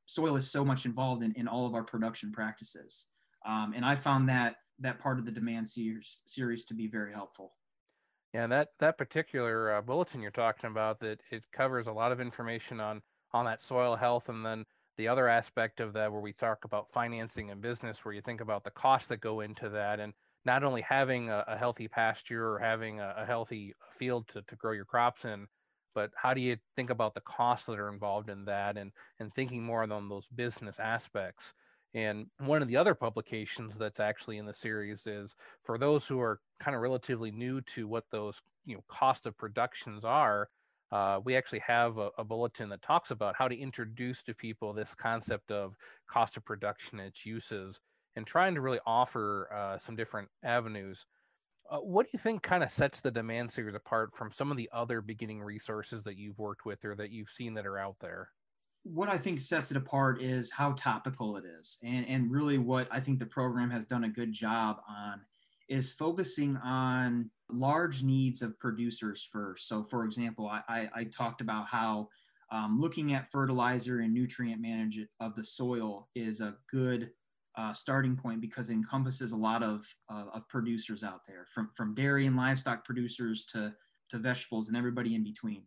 soil 0.06 0.36
is 0.36 0.50
so 0.50 0.64
much 0.64 0.84
involved 0.84 1.22
in, 1.22 1.32
in 1.34 1.46
all 1.46 1.66
of 1.66 1.74
our 1.74 1.84
production 1.84 2.32
practices 2.32 3.06
um, 3.46 3.72
and 3.76 3.84
i 3.84 3.94
found 3.94 4.28
that 4.28 4.56
that 4.80 4.98
part 4.98 5.18
of 5.18 5.24
the 5.24 5.30
demand 5.30 5.68
series 5.68 6.20
series 6.24 6.64
to 6.64 6.74
be 6.74 6.88
very 6.88 7.12
helpful 7.12 7.52
yeah 8.34 8.46
that 8.46 8.68
that 8.80 8.98
particular 8.98 9.74
uh, 9.74 9.80
bulletin 9.80 10.20
you're 10.20 10.30
talking 10.30 10.68
about 10.68 11.00
that 11.00 11.20
it 11.30 11.44
covers 11.52 11.86
a 11.86 11.92
lot 11.92 12.12
of 12.12 12.20
information 12.20 12.80
on 12.80 13.00
on 13.32 13.46
that 13.46 13.62
soil 13.62 13.96
health 13.96 14.28
and 14.28 14.44
then 14.44 14.64
the 14.96 15.08
other 15.08 15.28
aspect 15.28 15.80
of 15.80 15.92
that 15.92 16.12
where 16.12 16.20
we 16.20 16.32
talk 16.32 16.64
about 16.64 16.92
financing 16.92 17.50
and 17.50 17.60
business 17.60 18.04
where 18.04 18.14
you 18.14 18.20
think 18.20 18.40
about 18.40 18.62
the 18.64 18.70
costs 18.70 19.08
that 19.08 19.20
go 19.20 19.40
into 19.40 19.68
that 19.68 19.98
and 19.98 20.12
not 20.44 20.62
only 20.62 20.82
having 20.82 21.30
a, 21.30 21.44
a 21.48 21.56
healthy 21.56 21.88
pasture 21.88 22.52
or 22.52 22.58
having 22.58 23.00
a, 23.00 23.14
a, 23.18 23.24
healthy 23.24 23.74
field 23.98 24.28
to, 24.28 24.42
to 24.42 24.56
grow 24.56 24.72
your 24.72 24.84
crops 24.84 25.24
in, 25.24 25.46
but 25.94 26.10
how 26.14 26.34
do 26.34 26.40
you 26.40 26.56
think 26.76 26.90
about 26.90 27.14
the 27.14 27.20
costs 27.22 27.66
that 27.66 27.78
are 27.78 27.92
involved 27.92 28.28
in 28.28 28.44
that 28.44 28.76
and, 28.76 28.92
and 29.20 29.32
thinking 29.32 29.62
more 29.62 29.82
on 29.82 30.08
those 30.08 30.26
business 30.34 30.76
aspects? 30.78 31.54
And 31.94 32.26
one 32.38 32.60
of 32.60 32.68
the 32.68 32.76
other 32.76 32.94
publications 32.94 33.78
that's 33.78 34.00
actually 34.00 34.38
in 34.38 34.46
the 34.46 34.54
series 34.54 35.06
is 35.06 35.34
for 35.64 35.78
those 35.78 36.04
who 36.04 36.20
are 36.20 36.40
kind 36.60 36.74
of 36.74 36.82
relatively 36.82 37.30
new 37.30 37.60
to 37.60 37.86
what 37.86 38.04
those 38.10 38.40
you 38.64 38.74
know 38.74 38.84
cost 38.88 39.26
of 39.26 39.36
productions 39.36 40.04
are. 40.04 40.48
Uh, 40.92 41.18
we 41.24 41.36
actually 41.36 41.62
have 41.66 41.98
a, 41.98 42.10
a, 42.18 42.24
bulletin 42.24 42.68
that 42.68 42.82
talks 42.82 43.10
about 43.10 43.34
how 43.36 43.48
to 43.48 43.58
introduce 43.58 44.22
to 44.22 44.32
people 44.34 44.72
this 44.72 44.94
concept 44.94 45.50
of 45.50 45.74
cost 46.08 46.36
of 46.36 46.44
production 46.44 47.00
its 47.00 47.26
uses 47.26 47.80
and 48.16 48.26
trying 48.26 48.54
to 48.54 48.60
really 48.60 48.78
offer 48.86 49.48
uh, 49.52 49.78
some 49.78 49.96
different 49.96 50.28
avenues. 50.44 51.04
Uh, 51.70 51.78
what 51.78 52.04
do 52.04 52.10
you 52.12 52.18
think 52.18 52.42
kind 52.42 52.62
of 52.62 52.70
sets 52.70 53.00
the 53.00 53.10
demand 53.10 53.50
series 53.50 53.74
apart 53.74 54.10
from 54.14 54.30
some 54.30 54.50
of 54.50 54.56
the 54.56 54.68
other 54.72 55.00
beginning 55.00 55.42
resources 55.42 56.04
that 56.04 56.16
you've 56.16 56.38
worked 56.38 56.66
with 56.66 56.84
or 56.84 56.94
that 56.94 57.10
you've 57.10 57.30
seen 57.30 57.54
that 57.54 57.66
are 57.66 57.78
out 57.78 57.96
there? 58.00 58.28
What 58.84 59.08
I 59.08 59.16
think 59.16 59.40
sets 59.40 59.70
it 59.70 59.78
apart 59.78 60.20
is 60.20 60.52
how 60.52 60.72
topical 60.72 61.38
it 61.38 61.44
is, 61.58 61.78
and, 61.82 62.06
and 62.06 62.30
really 62.30 62.58
what 62.58 62.86
I 62.90 63.00
think 63.00 63.18
the 63.18 63.26
program 63.26 63.70
has 63.70 63.86
done 63.86 64.04
a 64.04 64.10
good 64.10 64.30
job 64.30 64.76
on 64.86 65.22
is 65.68 65.90
focusing 65.90 66.56
on 66.58 67.30
large 67.50 68.02
needs 68.02 68.42
of 68.42 68.58
producers 68.58 69.28
first. 69.30 69.68
So, 69.68 69.82
for 69.82 70.04
example, 70.04 70.48
I, 70.48 70.62
I, 70.68 70.90
I 70.94 71.04
talked 71.04 71.40
about 71.40 71.66
how 71.66 72.08
um, 72.50 72.80
looking 72.80 73.14
at 73.14 73.30
fertilizer 73.30 74.00
and 74.00 74.12
nutrient 74.12 74.60
management 74.60 75.08
of 75.20 75.34
the 75.34 75.44
soil 75.44 76.08
is 76.14 76.40
a 76.40 76.56
good 76.70 77.10
uh, 77.56 77.72
starting 77.72 78.16
point 78.16 78.40
because 78.40 78.68
it 78.68 78.74
encompasses 78.74 79.32
a 79.32 79.36
lot 79.36 79.62
of, 79.62 79.86
uh, 80.10 80.26
of 80.34 80.48
producers 80.48 81.02
out 81.02 81.20
there, 81.26 81.46
from, 81.54 81.70
from 81.76 81.94
dairy 81.94 82.26
and 82.26 82.36
livestock 82.36 82.84
producers 82.84 83.46
to, 83.46 83.72
to 84.10 84.18
vegetables 84.18 84.68
and 84.68 84.76
everybody 84.76 85.14
in 85.14 85.24
between. 85.24 85.62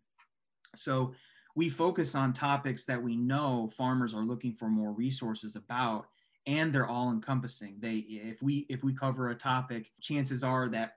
So, 0.75 1.13
we 1.55 1.69
focus 1.69 2.13
on 2.13 2.33
topics 2.33 2.85
that 2.85 3.01
we 3.01 3.17
know 3.17 3.71
farmers 3.75 4.13
are 4.13 4.23
looking 4.23 4.53
for 4.53 4.69
more 4.69 4.91
resources 4.91 5.55
about 5.55 6.05
and 6.47 6.73
they're 6.73 6.87
all 6.87 7.11
encompassing 7.11 7.75
they 7.79 7.97
if 7.97 8.41
we 8.41 8.65
if 8.69 8.83
we 8.83 8.93
cover 8.93 9.29
a 9.29 9.35
topic 9.35 9.91
chances 10.01 10.43
are 10.43 10.69
that 10.69 10.93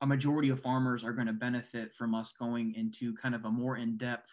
a 0.00 0.06
majority 0.06 0.48
of 0.48 0.60
farmers 0.60 1.04
are 1.04 1.12
going 1.12 1.26
to 1.26 1.32
benefit 1.32 1.94
from 1.94 2.14
us 2.14 2.32
going 2.32 2.74
into 2.74 3.14
kind 3.14 3.34
of 3.34 3.44
a 3.44 3.50
more 3.50 3.76
in-depth 3.76 4.30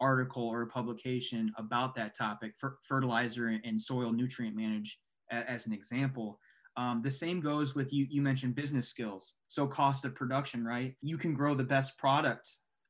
article 0.00 0.48
or 0.48 0.66
publication 0.66 1.52
about 1.58 1.94
that 1.94 2.16
topic 2.16 2.54
fertilizer 2.82 3.60
and 3.64 3.80
soil 3.80 4.10
nutrient 4.10 4.56
manage 4.56 4.98
as 5.30 5.66
an 5.66 5.72
example. 5.72 6.40
Um, 6.76 7.02
the 7.04 7.10
same 7.10 7.40
goes 7.40 7.76
with 7.76 7.92
you 7.92 8.06
you 8.10 8.20
mentioned 8.20 8.56
business 8.56 8.88
skills. 8.88 9.34
So 9.48 9.66
cost 9.66 10.04
of 10.04 10.14
production 10.14 10.64
right? 10.64 10.96
You 11.02 11.18
can 11.18 11.34
grow 11.34 11.54
the 11.54 11.62
best 11.62 11.98
product 11.98 12.48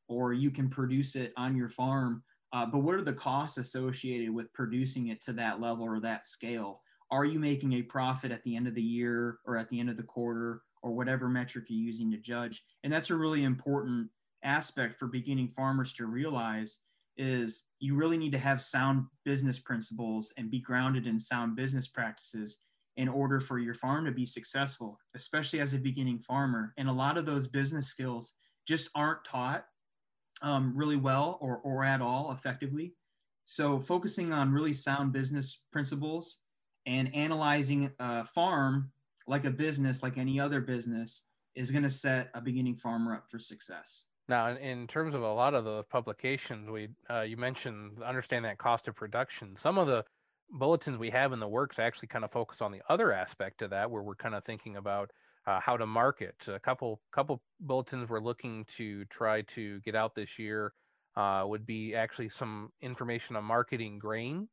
or 0.09 0.33
you 0.33 0.51
can 0.51 0.71
produce 0.71 1.17
it 1.17 1.33
on 1.37 1.55
your 1.57 1.69
farm 1.69 2.23
uh, 2.53 2.67
but 2.67 2.81
what 2.81 2.95
are 2.95 3.03
the 3.03 3.13
costs 3.13 3.57
associated 3.57 4.31
with 4.31 4.53
producing 4.53 5.09
it 5.09 5.23
to 5.23 5.33
that 5.33 5.61
level 5.61 5.85
or 5.85 6.01
that 6.01 6.27
scale? 6.27 6.83
Are 7.13 7.27
you 7.27 7.39
making 7.39 7.75
a 7.75 7.83
profit 7.83 8.33
at 8.33 8.43
the 8.43 8.57
end 8.57 8.67
of 8.67 8.75
the 8.75 8.83
year 8.83 9.39
or 9.45 9.59
at 9.59 9.69
the 9.69 9.79
end 9.79 9.91
of 9.91 9.99
the 9.99 10.03
quarter 10.03 10.63
or 10.83 10.93
whatever 10.93 11.29
metric 11.29 11.67
you're 11.69 11.79
using 11.79 12.11
to 12.11 12.17
judge? 12.17 12.65
And 12.83 12.93
that's 12.93 13.11
a 13.11 13.15
really 13.15 13.45
important 13.45 14.09
aspect 14.43 14.99
for 14.99 15.07
beginning 15.07 15.49
farmers 15.49 15.93
to 15.93 16.07
realize 16.07 16.81
is 17.19 17.65
you 17.81 17.95
really 17.95 18.17
need 18.17 18.33
to 18.33 18.39
have 18.39 18.63
sound 18.63 19.05
business 19.27 19.59
principles 19.59 20.33
and 20.39 20.51
be 20.51 20.59
grounded 20.59 21.07
in 21.07 21.19
sound 21.19 21.55
business 21.55 21.87
practices 21.87 22.61
in 22.97 23.09
order 23.09 23.41
for 23.41 23.59
your 23.59 23.75
farm 23.75 24.07
to 24.07 24.11
be 24.11 24.25
successful, 24.25 24.99
especially 25.15 25.61
as 25.61 25.75
a 25.75 25.79
beginning 25.79 26.19
farmer. 26.19 26.73
And 26.79 26.89
a 26.89 26.93
lot 26.93 27.19
of 27.19 27.27
those 27.27 27.47
business 27.47 27.89
skills 27.89 28.33
just 28.67 28.89
aren't 28.95 29.25
taught 29.27 29.67
um, 30.41 30.73
really 30.75 30.97
well 30.97 31.37
or, 31.43 31.59
or 31.59 31.85
at 31.85 32.01
all 32.01 32.33
effectively. 32.33 32.95
So 33.45 33.81
focusing 33.81 34.33
on 34.33 34.51
really 34.51 34.73
sound 34.73 35.13
business 35.13 35.63
principles 35.73 36.39
and 36.87 37.15
analyzing 37.15 37.91
a 37.99 38.25
farm 38.25 38.91
like 39.27 39.45
a 39.45 39.51
business, 39.51 40.03
like 40.03 40.19
any 40.19 40.41
other 40.41 40.61
business, 40.61 41.23
is 41.55 41.71
going 41.71 41.85
to 41.85 41.91
set 41.91 42.31
a 42.35 42.41
beginning 42.41 42.77
farmer 42.77 43.15
up 43.15 43.31
for 43.31 43.39
success. 43.39 44.05
Now, 44.29 44.57
in 44.57 44.87
terms 44.87 45.15
of 45.15 45.23
a 45.23 45.33
lot 45.33 45.55
of 45.55 45.65
the 45.65 45.83
publications, 45.85 46.71
we 46.71 46.89
uh, 47.11 47.23
you 47.23 47.37
mentioned 47.37 48.03
understand 48.03 48.45
that 48.45 48.59
cost 48.59 48.89
of 48.89 48.95
production. 48.95 49.57
Some 49.57 49.79
of 49.79 49.87
the 49.87 50.05
bulletins 50.51 50.99
we 50.99 51.11
have 51.11 51.33
in 51.33 51.41
the 51.41 51.49
works 51.49 51.79
actually 51.79 52.09
kind 52.09 52.25
of 52.25 52.31
focus 52.31 52.61
on 52.61 52.73
the 52.73 52.83
other 52.89 53.13
aspect 53.13 53.63
of 53.63 53.71
that, 53.71 53.91
where 53.91 54.03
we're 54.03 54.15
kind 54.15 54.35
of 54.35 54.45
thinking 54.45 54.77
about 54.77 55.11
uh, 55.47 55.61
how 55.61 55.77
to 55.77 55.87
market. 55.87 56.37
A 56.49 56.61
couple 56.61 57.01
couple 57.13 57.43
bulletins 57.61 58.09
we're 58.09 58.21
looking 58.21 58.65
to 58.77 59.05
try 59.07 59.43
to 59.43 59.81
get 59.81 59.95
out 59.97 60.15
this 60.15 60.39
year 60.39 60.73
uh, 61.17 61.45
would 61.47 61.67
be 61.67 61.95
actually 61.95 62.29
some 62.29 62.71
information 62.81 63.37
on 63.37 63.45
marketing 63.45 63.99
grain, 63.99 64.49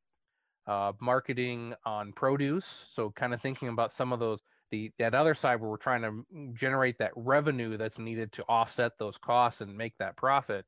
uh, 0.68 0.94
marketing 1.02 1.74
on 1.86 2.14
produce. 2.14 2.86
So 2.90 3.12
kind 3.12 3.34
of 3.34 3.42
thinking 3.42 3.70
about 3.70 3.92
some 3.92 4.14
of 4.14 4.20
those 4.20 4.40
the 4.72 4.92
that 5.00 5.16
other 5.16 5.34
side 5.34 5.60
where 5.60 5.70
we're 5.70 5.78
trying 5.78 6.04
to 6.04 6.54
generate 6.54 7.00
that 7.00 7.12
revenue 7.16 7.76
that's 7.76 7.98
needed 7.98 8.32
to 8.34 8.44
offset 8.44 8.92
those 9.00 9.18
costs 9.18 9.62
and 9.62 9.76
make 9.76 9.98
that 9.98 10.16
profit. 10.16 10.66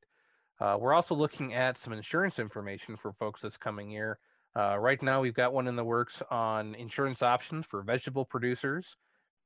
Uh, 0.60 0.76
we're 0.78 0.92
also 0.92 1.14
looking 1.14 1.54
at 1.54 1.78
some 1.78 1.92
insurance 1.92 2.38
information 2.38 2.96
for 2.96 3.12
folks 3.12 3.42
this 3.42 3.56
coming 3.56 3.90
year. 3.90 4.18
Uh, 4.56 4.76
right 4.76 5.02
now, 5.02 5.20
we've 5.20 5.34
got 5.34 5.52
one 5.52 5.66
in 5.66 5.76
the 5.76 5.84
works 5.84 6.20
on 6.30 6.74
insurance 6.74 7.22
options 7.22 7.64
for 7.64 7.82
vegetable 7.82 8.24
producers 8.24 8.96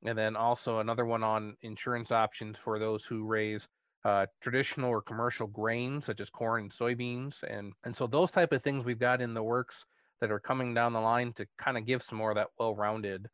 and 0.05 0.17
then 0.17 0.35
also 0.35 0.79
another 0.79 1.05
one 1.05 1.23
on 1.23 1.55
insurance 1.61 2.11
options 2.11 2.57
for 2.57 2.79
those 2.79 3.05
who 3.05 3.25
raise 3.25 3.67
uh, 4.05 4.25
traditional 4.41 4.89
or 4.89 5.01
commercial 5.01 5.47
grains 5.47 6.05
such 6.05 6.19
as 6.19 6.29
corn 6.29 6.61
and 6.63 6.71
soybeans 6.71 7.43
and 7.43 7.73
and 7.83 7.95
so 7.95 8.07
those 8.07 8.31
type 8.31 8.51
of 8.53 8.61
things 8.61 8.85
we've 8.85 8.99
got 8.99 9.21
in 9.21 9.33
the 9.33 9.43
works 9.43 9.85
that 10.21 10.31
are 10.31 10.39
coming 10.39 10.73
down 10.73 10.93
the 10.93 10.99
line 10.99 11.33
to 11.33 11.45
kind 11.57 11.77
of 11.77 11.85
give 11.85 12.01
some 12.01 12.17
more 12.17 12.31
of 12.31 12.35
that 12.35 12.47
well-rounded 12.59 13.27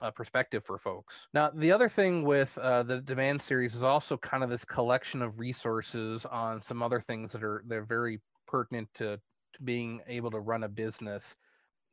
uh, 0.00 0.10
perspective 0.10 0.64
for 0.64 0.78
folks. 0.78 1.28
Now 1.34 1.50
the 1.54 1.70
other 1.70 1.88
thing 1.88 2.24
with 2.24 2.56
uh, 2.58 2.82
the 2.82 3.00
demand 3.00 3.40
series 3.40 3.74
is 3.74 3.82
also 3.82 4.16
kind 4.16 4.42
of 4.42 4.50
this 4.50 4.64
collection 4.64 5.22
of 5.22 5.38
resources 5.38 6.26
on 6.26 6.62
some 6.62 6.82
other 6.82 7.00
things 7.00 7.32
that 7.32 7.42
are 7.42 7.62
they're 7.66 7.84
very 7.84 8.20
pertinent 8.46 8.88
to, 8.94 9.18
to 9.54 9.62
being 9.62 10.00
able 10.06 10.30
to 10.30 10.40
run 10.40 10.64
a 10.64 10.68
business. 10.68 11.36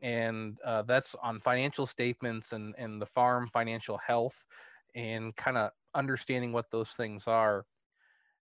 And 0.02 0.58
uh, 0.66 0.84
that's 0.84 1.16
on 1.22 1.40
financial 1.42 1.86
statements 1.86 2.54
and 2.54 2.74
and 2.78 3.02
the 3.02 3.06
farm 3.06 3.50
financial 3.52 3.98
health 3.98 4.44
and 4.96 5.36
kind 5.36 5.58
of 5.58 5.72
understanding 5.94 6.54
what 6.54 6.72
those 6.72 6.92
things 6.92 7.28
are 7.28 7.66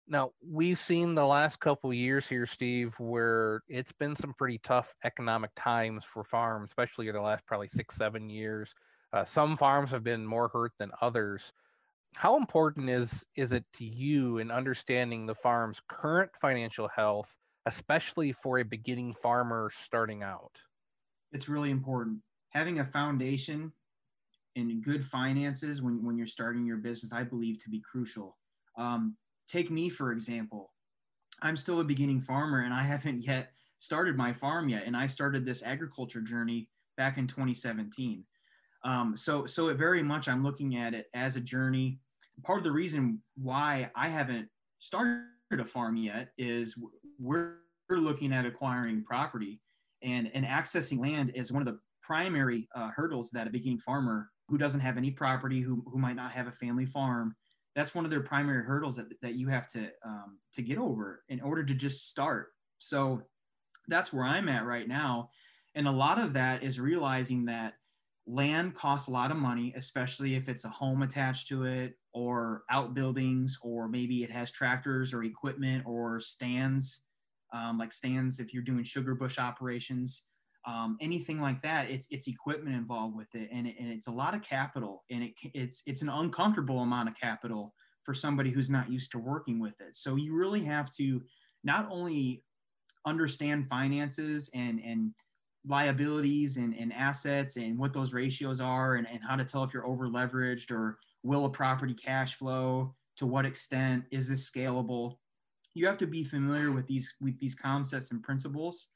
now 0.08 0.30
we've 0.46 0.78
seen 0.78 1.14
the 1.14 1.24
last 1.24 1.60
couple 1.60 1.92
years 1.92 2.26
here 2.26 2.46
steve 2.46 2.94
where 2.98 3.62
it's 3.68 3.92
been 3.92 4.16
some 4.16 4.34
pretty 4.34 4.58
tough 4.58 4.92
economic 5.04 5.50
times 5.56 6.04
for 6.04 6.24
farms 6.24 6.70
especially 6.70 7.08
in 7.08 7.14
the 7.14 7.20
last 7.20 7.44
probably 7.46 7.68
six 7.68 7.94
seven 7.94 8.28
years 8.28 8.74
uh, 9.12 9.24
some 9.24 9.56
farms 9.56 9.90
have 9.90 10.04
been 10.04 10.26
more 10.26 10.48
hurt 10.48 10.72
than 10.78 10.90
others 11.00 11.52
how 12.14 12.36
important 12.36 12.88
is 12.88 13.24
is 13.36 13.52
it 13.52 13.64
to 13.72 13.84
you 13.84 14.38
in 14.38 14.50
understanding 14.50 15.26
the 15.26 15.34
farm's 15.34 15.80
current 15.88 16.30
financial 16.40 16.88
health 16.88 17.36
especially 17.66 18.32
for 18.32 18.58
a 18.58 18.64
beginning 18.64 19.14
farmer 19.14 19.70
starting 19.72 20.22
out 20.22 20.58
it's 21.32 21.48
really 21.48 21.70
important. 21.70 22.18
Having 22.50 22.80
a 22.80 22.84
foundation 22.84 23.72
and 24.56 24.82
good 24.82 25.04
finances 25.04 25.82
when, 25.82 26.04
when 26.04 26.16
you're 26.16 26.26
starting 26.26 26.66
your 26.66 26.78
business, 26.78 27.12
I 27.12 27.22
believe 27.22 27.62
to 27.62 27.70
be 27.70 27.80
crucial. 27.80 28.36
Um, 28.76 29.16
take 29.48 29.70
me, 29.70 29.88
for 29.88 30.12
example. 30.12 30.72
I'm 31.42 31.56
still 31.56 31.80
a 31.80 31.84
beginning 31.84 32.20
farmer 32.20 32.62
and 32.62 32.74
I 32.74 32.82
haven't 32.82 33.22
yet 33.22 33.52
started 33.78 34.16
my 34.16 34.32
farm 34.32 34.68
yet. 34.68 34.84
And 34.86 34.96
I 34.96 35.06
started 35.06 35.44
this 35.44 35.62
agriculture 35.62 36.20
journey 36.20 36.68
back 36.96 37.16
in 37.16 37.26
2017. 37.26 38.24
Um, 38.84 39.16
so, 39.16 39.46
so 39.46 39.68
it 39.68 39.76
very 39.76 40.02
much, 40.02 40.28
I'm 40.28 40.42
looking 40.42 40.76
at 40.76 40.94
it 40.94 41.06
as 41.14 41.36
a 41.36 41.40
journey. 41.40 41.98
Part 42.44 42.58
of 42.58 42.64
the 42.64 42.72
reason 42.72 43.20
why 43.36 43.90
I 43.96 44.08
haven't 44.08 44.48
started 44.78 45.24
a 45.52 45.64
farm 45.64 45.96
yet 45.96 46.30
is 46.38 46.76
we're, 47.18 47.56
looking 47.90 48.34
at 48.34 48.44
acquiring 48.44 49.02
property 49.02 49.62
and 50.02 50.30
and 50.34 50.44
accessing 50.44 51.00
land 51.00 51.32
is 51.34 51.50
one 51.50 51.66
of 51.66 51.66
the 51.66 51.80
primary 52.02 52.68
uh, 52.74 52.90
hurdles 52.94 53.30
that 53.30 53.46
a 53.46 53.50
beginning 53.50 53.78
farmer 53.78 54.28
who 54.46 54.58
doesn't 54.58 54.80
have 54.80 54.98
any 54.98 55.10
property 55.10 55.62
who, 55.62 55.82
who 55.90 55.98
might 55.98 56.14
not 56.14 56.30
have 56.30 56.46
a 56.48 56.52
family 56.52 56.84
farm 56.84 57.34
that's 57.78 57.94
one 57.94 58.04
of 58.04 58.10
their 58.10 58.22
primary 58.22 58.64
hurdles 58.64 58.96
that, 58.96 59.06
that 59.22 59.34
you 59.34 59.48
have 59.48 59.68
to 59.68 59.90
um, 60.04 60.38
to 60.54 60.62
get 60.62 60.78
over 60.78 61.22
in 61.28 61.40
order 61.40 61.64
to 61.64 61.74
just 61.74 62.08
start. 62.08 62.48
So 62.78 63.22
that's 63.86 64.12
where 64.12 64.24
i'm 64.24 64.48
at 64.48 64.66
right 64.66 64.88
now. 64.88 65.30
And 65.74 65.86
a 65.86 65.92
lot 65.92 66.18
of 66.18 66.32
that 66.32 66.62
is 66.62 66.80
realizing 66.80 67.44
that 67.46 67.74
land 68.26 68.74
costs 68.74 69.08
a 69.08 69.10
lot 69.10 69.30
of 69.30 69.38
money 69.38 69.72
especially 69.74 70.34
if 70.34 70.50
it's 70.50 70.66
a 70.66 70.68
home 70.68 71.00
attached 71.00 71.48
to 71.48 71.64
it 71.64 71.94
or 72.12 72.62
outbuildings 72.68 73.58
or 73.62 73.88
maybe 73.88 74.22
it 74.22 74.30
has 74.30 74.50
tractors 74.50 75.14
or 75.14 75.22
equipment 75.22 75.82
or 75.86 76.20
stands 76.20 77.04
um, 77.52 77.78
like 77.78 77.92
stands 77.92 78.40
if 78.40 78.52
you're 78.52 78.62
doing 78.62 78.84
sugar 78.84 79.14
bush 79.14 79.38
operations, 79.38 80.24
um, 80.66 80.96
anything 81.00 81.40
like 81.40 81.62
that. 81.62 81.90
It's 81.90 82.06
it's 82.10 82.28
equipment 82.28 82.76
involved 82.76 83.16
with 83.16 83.34
it, 83.34 83.48
and, 83.52 83.66
it, 83.66 83.76
and 83.78 83.90
it's 83.90 84.08
a 84.08 84.12
lot 84.12 84.34
of 84.34 84.42
capital, 84.42 85.04
and 85.10 85.24
it, 85.24 85.32
it's 85.54 85.82
it's 85.86 86.02
an 86.02 86.08
uncomfortable 86.08 86.80
amount 86.80 87.08
of 87.08 87.18
capital 87.18 87.74
for 88.04 88.14
somebody 88.14 88.50
who's 88.50 88.70
not 88.70 88.90
used 88.90 89.10
to 89.12 89.18
working 89.18 89.60
with 89.60 89.80
it. 89.80 89.96
So 89.96 90.16
you 90.16 90.34
really 90.34 90.64
have 90.64 90.90
to 90.96 91.22
not 91.64 91.88
only 91.90 92.42
understand 93.06 93.68
finances 93.68 94.50
and 94.54 94.80
and 94.84 95.12
liabilities 95.66 96.56
and, 96.56 96.74
and 96.74 96.92
assets 96.92 97.56
and 97.56 97.78
what 97.78 97.92
those 97.92 98.14
ratios 98.14 98.60
are 98.60 98.94
and, 98.94 99.06
and 99.10 99.20
how 99.26 99.36
to 99.36 99.44
tell 99.44 99.64
if 99.64 99.74
you're 99.74 99.86
over 99.86 100.08
leveraged 100.08 100.70
or 100.70 100.98
will 101.22 101.44
a 101.44 101.50
property 101.50 101.94
cash 101.94 102.36
flow 102.36 102.94
to 103.16 103.26
what 103.26 103.44
extent 103.44 104.04
is 104.10 104.28
this 104.28 104.48
scalable 104.48 105.16
you 105.74 105.86
have 105.86 105.98
to 105.98 106.06
be 106.06 106.24
familiar 106.24 106.72
with 106.72 106.86
these 106.86 107.14
with 107.20 107.38
these 107.38 107.54
concepts 107.54 108.12
and 108.12 108.22
principles 108.22 108.88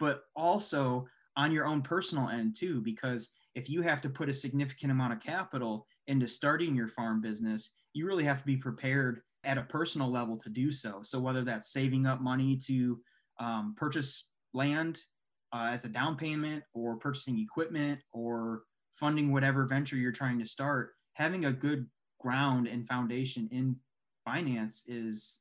but 0.00 0.24
also 0.34 1.06
on 1.36 1.52
your 1.52 1.66
own 1.66 1.80
personal 1.82 2.28
end 2.28 2.56
too 2.58 2.80
because 2.80 3.30
if 3.54 3.70
you 3.70 3.82
have 3.82 4.00
to 4.00 4.08
put 4.08 4.28
a 4.28 4.32
significant 4.32 4.90
amount 4.90 5.12
of 5.12 5.20
capital 5.20 5.86
into 6.08 6.26
starting 6.26 6.74
your 6.74 6.88
farm 6.88 7.20
business 7.20 7.72
you 7.94 8.06
really 8.06 8.24
have 8.24 8.38
to 8.38 8.46
be 8.46 8.56
prepared 8.56 9.22
at 9.44 9.58
a 9.58 9.62
personal 9.62 10.10
level 10.10 10.36
to 10.36 10.48
do 10.48 10.70
so. 10.70 11.00
So 11.02 11.18
whether 11.18 11.42
that's 11.42 11.72
saving 11.72 12.06
up 12.06 12.20
money 12.20 12.58
to 12.66 13.00
um, 13.38 13.74
purchase 13.76 14.28
land 14.52 15.00
uh, 15.52 15.68
as 15.70 15.84
a 15.84 15.88
down 15.88 16.16
payment 16.16 16.62
or 16.74 16.96
purchasing 16.96 17.38
equipment 17.38 18.00
or 18.12 18.64
funding 18.92 19.32
whatever 19.32 19.64
venture 19.64 19.96
you're 19.96 20.12
trying 20.12 20.38
to 20.38 20.46
start 20.46 20.90
having 21.14 21.46
a 21.46 21.52
good 21.52 21.86
ground 22.20 22.66
and 22.66 22.86
foundation 22.86 23.48
in 23.50 23.74
finance 24.24 24.84
is 24.86 25.40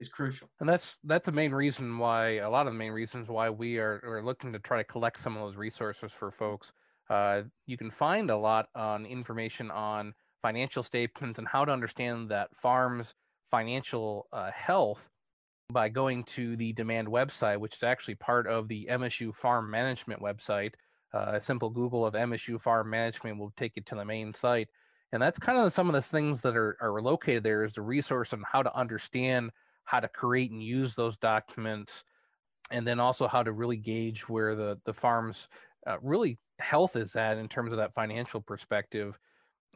is 0.00 0.08
crucial. 0.08 0.48
And 0.60 0.68
that's 0.68 0.96
that's 1.04 1.26
the 1.26 1.32
main 1.32 1.52
reason 1.52 1.98
why 1.98 2.36
a 2.36 2.50
lot 2.50 2.66
of 2.66 2.72
the 2.72 2.78
main 2.78 2.92
reasons 2.92 3.28
why 3.28 3.50
we 3.50 3.78
are, 3.78 4.00
are 4.04 4.22
looking 4.22 4.52
to 4.52 4.58
try 4.58 4.78
to 4.78 4.84
collect 4.84 5.20
some 5.20 5.36
of 5.36 5.42
those 5.42 5.56
resources 5.56 6.12
for 6.12 6.30
folks. 6.30 6.72
Uh, 7.08 7.42
you 7.66 7.76
can 7.76 7.90
find 7.90 8.30
a 8.30 8.36
lot 8.36 8.68
on 8.74 9.06
information 9.06 9.70
on 9.70 10.12
financial 10.42 10.82
statements 10.82 11.38
and 11.38 11.48
how 11.48 11.64
to 11.64 11.72
understand 11.72 12.30
that 12.30 12.54
farm's 12.54 13.14
financial 13.50 14.26
uh, 14.32 14.50
health 14.50 15.08
by 15.72 15.88
going 15.88 16.24
to 16.24 16.56
the 16.56 16.72
demand 16.72 17.08
website, 17.08 17.58
which 17.58 17.76
is 17.76 17.82
actually 17.82 18.14
part 18.14 18.46
of 18.46 18.68
the 18.68 18.86
MSU 18.90 19.34
Farm 19.34 19.70
Management 19.70 20.20
website. 20.20 20.72
Uh, 21.12 21.32
a 21.34 21.40
simple 21.40 21.70
Google 21.70 22.04
of 22.04 22.14
MSU 22.14 22.60
Farm 22.60 22.90
Management 22.90 23.38
will 23.38 23.52
take 23.56 23.72
you 23.76 23.82
to 23.86 23.94
the 23.94 24.04
main 24.04 24.34
site. 24.34 24.68
And 25.12 25.22
that's 25.22 25.38
kind 25.38 25.58
of 25.58 25.72
some 25.72 25.88
of 25.88 25.94
the 25.94 26.02
things 26.02 26.40
that 26.42 26.56
are, 26.56 26.76
are 26.80 27.00
located 27.00 27.42
there 27.42 27.64
is 27.64 27.74
the 27.74 27.82
resource 27.82 28.32
on 28.32 28.42
how 28.50 28.62
to 28.62 28.76
understand 28.76 29.50
how 29.86 30.00
to 30.00 30.08
create 30.08 30.50
and 30.50 30.62
use 30.62 30.94
those 30.94 31.16
documents, 31.16 32.04
and 32.70 32.86
then 32.86 33.00
also 33.00 33.26
how 33.26 33.42
to 33.42 33.52
really 33.52 33.78
gauge 33.78 34.28
where 34.28 34.54
the, 34.54 34.78
the 34.84 34.92
farm's 34.92 35.48
uh, 35.86 35.96
really 36.02 36.38
health 36.58 36.96
is 36.96 37.16
at 37.16 37.38
in 37.38 37.48
terms 37.48 37.72
of 37.72 37.78
that 37.78 37.94
financial 37.94 38.40
perspective 38.40 39.18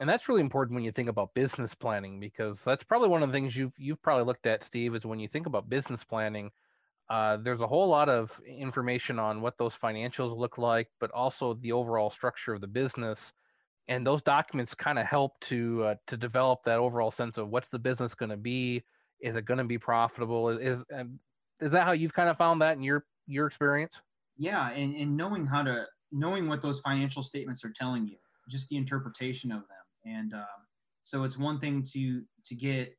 and 0.00 0.09
that's 0.09 0.29
really 0.29 0.40
important 0.40 0.75
when 0.75 0.83
you 0.83 0.93
think 0.93 1.11
about 1.11 1.35
business 1.35 1.75
planning 1.75 2.19
because 2.19 2.64
that's 2.64 2.83
probably 2.83 3.11
one 3.11 3.23
of 3.23 3.29
the 3.29 3.35
things 3.35 3.55
you've 3.55 3.75
you've 3.76 4.02
probably 4.02 4.25
looked 4.25 4.47
at, 4.47 4.64
Steve, 4.64 4.95
is 4.95 5.05
when 5.05 5.21
you 5.21 5.29
think 5.29 5.47
about 5.47 5.69
business 5.69 6.02
planning. 6.05 6.50
Uh, 7.11 7.37
there's 7.37 7.61
a 7.61 7.67
whole 7.67 7.88
lot 7.88 8.09
of 8.09 8.40
information 8.47 9.19
on 9.19 9.43
what 9.43 9.59
those 9.59 9.76
financials 9.76 10.37
look 10.37 10.57
like, 10.57 10.88
but 11.00 11.11
also 11.11 11.55
the 11.55 11.73
overall 11.73 12.09
structure 12.09 12.55
of 12.55 12.62
the 12.62 12.67
business, 12.67 13.33
and 13.88 14.07
those 14.07 14.23
documents 14.23 14.75
kind 14.75 14.99
of 14.99 15.05
help 15.05 15.38
to 15.40 15.85
uh, 15.85 15.95
to 16.07 16.17
develop 16.17 16.61
that 16.64 16.79
overall 16.79 17.11
sense 17.11 17.37
of 17.37 17.50
what's 17.50 17.69
the 17.69 17.79
business 17.79 18.14
going 18.14 18.31
to 18.31 18.38
be. 18.38 18.83
Is 19.21 19.37
it 19.37 19.45
going 19.45 19.59
to 19.59 19.65
be 19.65 19.79
profitable? 19.79 20.49
Is 20.49 20.83
is 21.61 21.73
that 21.73 21.85
how 21.85 21.93
you've 21.93 22.15
kind 22.15 22.29
of 22.29 22.37
found 22.37 22.62
that 22.62 22.77
in 22.77 22.83
your 22.83 23.05
your 23.27 23.47
experience? 23.47 24.00
Yeah, 24.37 24.71
and 24.71 24.95
and 24.95 25.17
knowing 25.17 25.45
how 25.45 25.62
to 25.62 25.87
knowing 26.12 26.49
what 26.49 26.62
those 26.62 26.81
financial 26.81 27.23
statements 27.23 27.65
are 27.65 27.73
telling 27.73 28.07
you, 28.07 28.17
just 28.49 28.69
the 28.69 28.77
interpretation 28.77 29.53
of 29.53 29.61
them 29.61 29.81
and 30.05 30.35
um, 30.35 30.47
so 31.05 31.25
it's 31.25 31.39
one 31.39 31.59
thing 31.59 31.83
to 31.93 32.23
to 32.45 32.55
get 32.55 32.97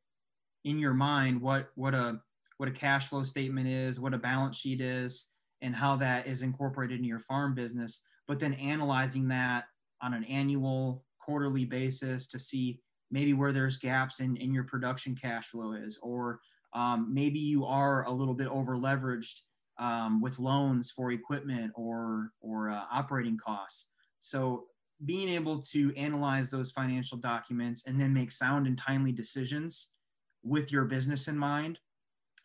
in 0.64 0.78
your 0.78 0.94
mind 0.94 1.40
what 1.40 1.70
what 1.74 1.94
a 1.94 2.20
what 2.58 2.68
a 2.68 2.72
cash 2.72 3.08
flow 3.08 3.22
statement 3.22 3.68
is 3.68 4.00
what 4.00 4.14
a 4.14 4.18
balance 4.18 4.56
sheet 4.56 4.80
is 4.80 5.28
and 5.60 5.74
how 5.74 5.96
that 5.96 6.26
is 6.26 6.42
incorporated 6.42 6.98
in 6.98 7.04
your 7.04 7.18
farm 7.18 7.54
business 7.54 8.02
but 8.28 8.38
then 8.38 8.54
analyzing 8.54 9.28
that 9.28 9.64
on 10.02 10.14
an 10.14 10.24
annual 10.24 11.04
quarterly 11.20 11.64
basis 11.64 12.26
to 12.26 12.38
see 12.38 12.80
maybe 13.12 13.34
where 13.34 13.52
there's 13.52 13.76
gaps 13.76 14.18
in, 14.18 14.36
in 14.38 14.52
your 14.52 14.64
production 14.64 15.14
cash 15.14 15.48
flow 15.48 15.74
is 15.74 15.98
or 16.02 16.40
um, 16.74 17.12
maybe 17.12 17.38
you 17.38 17.64
are 17.64 18.04
a 18.06 18.10
little 18.10 18.34
bit 18.34 18.48
over 18.48 18.76
leveraged 18.76 19.40
um, 19.78 20.20
with 20.20 20.38
loans 20.38 20.90
for 20.90 21.12
equipment 21.12 21.70
or 21.76 22.32
or 22.40 22.70
uh, 22.70 22.84
operating 22.90 23.36
costs. 23.36 23.88
So 24.20 24.64
being 25.04 25.28
able 25.28 25.60
to 25.60 25.94
analyze 25.96 26.50
those 26.50 26.70
financial 26.70 27.18
documents 27.18 27.84
and 27.86 28.00
then 28.00 28.14
make 28.14 28.32
sound 28.32 28.66
and 28.66 28.78
timely 28.78 29.12
decisions 29.12 29.88
with 30.42 30.72
your 30.72 30.84
business 30.84 31.28
in 31.28 31.36
mind 31.36 31.78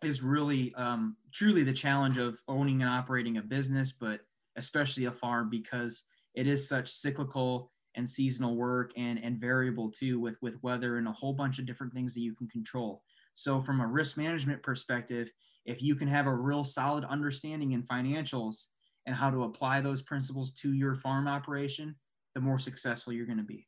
is 0.03 0.21
really 0.21 0.73
um, 0.75 1.15
truly 1.31 1.63
the 1.63 1.73
challenge 1.73 2.17
of 2.17 2.39
owning 2.47 2.81
and 2.81 2.89
operating 2.89 3.37
a 3.37 3.41
business, 3.41 3.91
but 3.91 4.21
especially 4.55 5.05
a 5.05 5.11
farm 5.11 5.49
because 5.49 6.03
it 6.33 6.47
is 6.47 6.67
such 6.67 6.91
cyclical 6.91 7.71
and 7.97 8.09
seasonal 8.09 8.55
work 8.55 8.91
and, 8.95 9.19
and 9.21 9.39
variable 9.39 9.91
too 9.91 10.19
with, 10.19 10.37
with 10.41 10.61
weather 10.63 10.97
and 10.97 11.07
a 11.07 11.11
whole 11.11 11.33
bunch 11.33 11.59
of 11.59 11.65
different 11.65 11.93
things 11.93 12.13
that 12.13 12.21
you 12.21 12.33
can 12.33 12.47
control. 12.47 13.01
So 13.35 13.61
from 13.61 13.81
a 13.81 13.87
risk 13.87 14.17
management 14.17 14.63
perspective, 14.63 15.29
if 15.65 15.83
you 15.83 15.95
can 15.95 16.07
have 16.07 16.27
a 16.27 16.33
real 16.33 16.63
solid 16.63 17.03
understanding 17.03 17.73
in 17.73 17.83
financials 17.83 18.67
and 19.05 19.15
how 19.15 19.29
to 19.29 19.43
apply 19.43 19.81
those 19.81 20.01
principles 20.01 20.53
to 20.53 20.73
your 20.73 20.95
farm 20.95 21.27
operation, 21.27 21.95
the 22.35 22.41
more 22.41 22.59
successful 22.59 23.13
you're 23.13 23.25
going 23.25 23.37
to 23.37 23.43
be. 23.43 23.67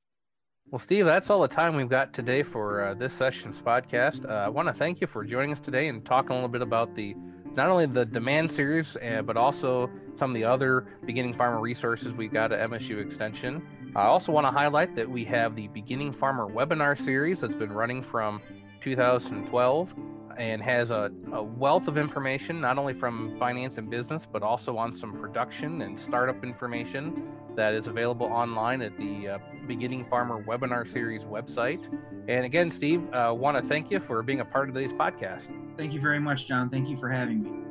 Well, 0.72 0.80
Steve, 0.80 1.06
that's 1.06 1.32
all 1.32 1.42
the 1.42 1.48
time 1.48 1.76
we've 1.76 1.90
got 1.90 2.14
today 2.14 2.44
for 2.44 2.84
uh, 2.84 2.94
this 2.94 3.14
session's 3.14 3.60
podcast. 3.60 4.30
Uh, 4.30 4.34
I 4.34 4.50
want 4.50 4.68
to 4.68 4.74
thank 4.74 5.02
you 5.02 5.08
for 5.08 5.26
joining 5.26 5.52
us 5.52 5.60
today 5.60 5.88
and 5.88 6.06
talking 6.06 6.32
a 6.32 6.36
little 6.36 6.48
bit 6.48 6.62
about 6.62 6.94
the 6.94 7.16
not 7.56 7.70
only 7.70 7.88
the 7.88 8.06
demand 8.06 8.52
series, 8.52 8.96
uh, 8.98 9.24
but 9.24 9.36
also 9.36 9.90
some 10.16 10.30
of 10.30 10.36
the 10.36 10.44
other 10.44 10.86
beginning 11.06 11.34
farmer 11.34 11.60
resources 11.60 12.14
we've 12.14 12.32
got 12.32 12.52
at 12.52 12.70
MSU 12.70 13.04
Extension. 13.04 13.66
I 13.96 14.04
also 14.04 14.32
want 14.32 14.46
to 14.46 14.52
highlight 14.52 14.96
that 14.96 15.10
we 15.10 15.26
have 15.26 15.56
the 15.56 15.68
Beginning 15.70 16.12
Farmer 16.12 16.48
webinar 16.48 16.98
series 16.98 17.42
that's 17.42 17.56
been 17.56 17.72
running 17.72 18.04
from 18.04 18.42
2012 18.82 19.96
and 20.38 20.62
has 20.64 20.90
a, 20.90 21.12
a, 21.34 21.44
wealth 21.44 21.90
of 21.90 21.98
information, 21.98 22.62
not 22.62 22.78
only 22.78 22.94
from 22.94 23.38
finance 23.38 23.78
and 23.78 23.90
business, 23.90 24.26
but 24.26 24.42
also 24.42 24.78
on 24.78 24.96
some 24.96 25.12
production 25.20 25.82
and 25.82 26.00
startup 26.00 26.44
information 26.46 27.30
that 27.56 27.74
is 27.74 27.88
available 27.88 28.28
online 28.28 28.82
at 28.82 28.96
the 28.98 29.28
uh, 29.28 29.38
Beginning 29.68 30.06
Farmer 30.06 30.42
Webinar 30.42 30.88
Series 30.88 31.26
website. 31.26 31.92
And 32.30 32.46
again, 32.46 32.72
Steve, 32.72 33.10
I 33.12 33.26
uh, 33.26 33.34
want 33.34 33.58
to 33.58 33.68
thank 33.68 33.92
you 33.92 34.00
for 34.00 34.24
being 34.24 34.40
a 34.40 34.46
part 34.46 34.70
of 34.70 34.76
today's 34.76 34.94
podcast. 34.94 35.50
Thank 35.78 35.94
you 35.94 36.00
very 36.00 36.20
much, 36.20 36.48
John. 36.48 36.70
Thank 36.70 36.88
you 36.88 36.96
for 36.96 37.10
having 37.10 37.44
me. 37.44 37.69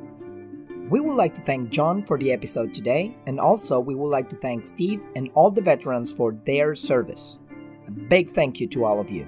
We 0.89 1.01
would 1.01 1.17
like 1.17 1.35
to 1.35 1.41
thank 1.41 1.69
John 1.69 2.01
for 2.01 2.17
the 2.17 2.31
episode 2.31 2.73
today, 2.73 3.15
and 3.27 3.39
also 3.39 3.79
we 3.79 3.93
would 3.93 4.09
like 4.09 4.27
to 4.31 4.35
thank 4.35 4.65
Steve 4.65 5.05
and 5.15 5.29
all 5.35 5.51
the 5.51 5.61
veterans 5.61 6.11
for 6.11 6.35
their 6.45 6.73
service. 6.73 7.37
A 7.87 7.91
big 7.91 8.27
thank 8.27 8.59
you 8.59 8.65
to 8.69 8.85
all 8.85 8.99
of 8.99 9.11
you. 9.11 9.27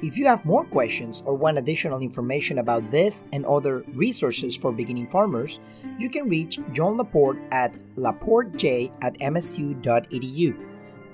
If 0.00 0.16
you 0.16 0.26
have 0.26 0.44
more 0.44 0.64
questions 0.64 1.20
or 1.26 1.34
want 1.34 1.58
additional 1.58 1.98
information 1.98 2.58
about 2.58 2.92
this 2.92 3.24
and 3.32 3.44
other 3.44 3.84
resources 3.94 4.56
for 4.56 4.70
beginning 4.70 5.08
farmers, 5.08 5.58
you 5.98 6.08
can 6.08 6.28
reach 6.28 6.60
John 6.70 6.96
Laporte 6.96 7.40
at 7.50 7.76
laportej 7.96 8.92
at 9.02 9.18
msu.edu. 9.18 10.56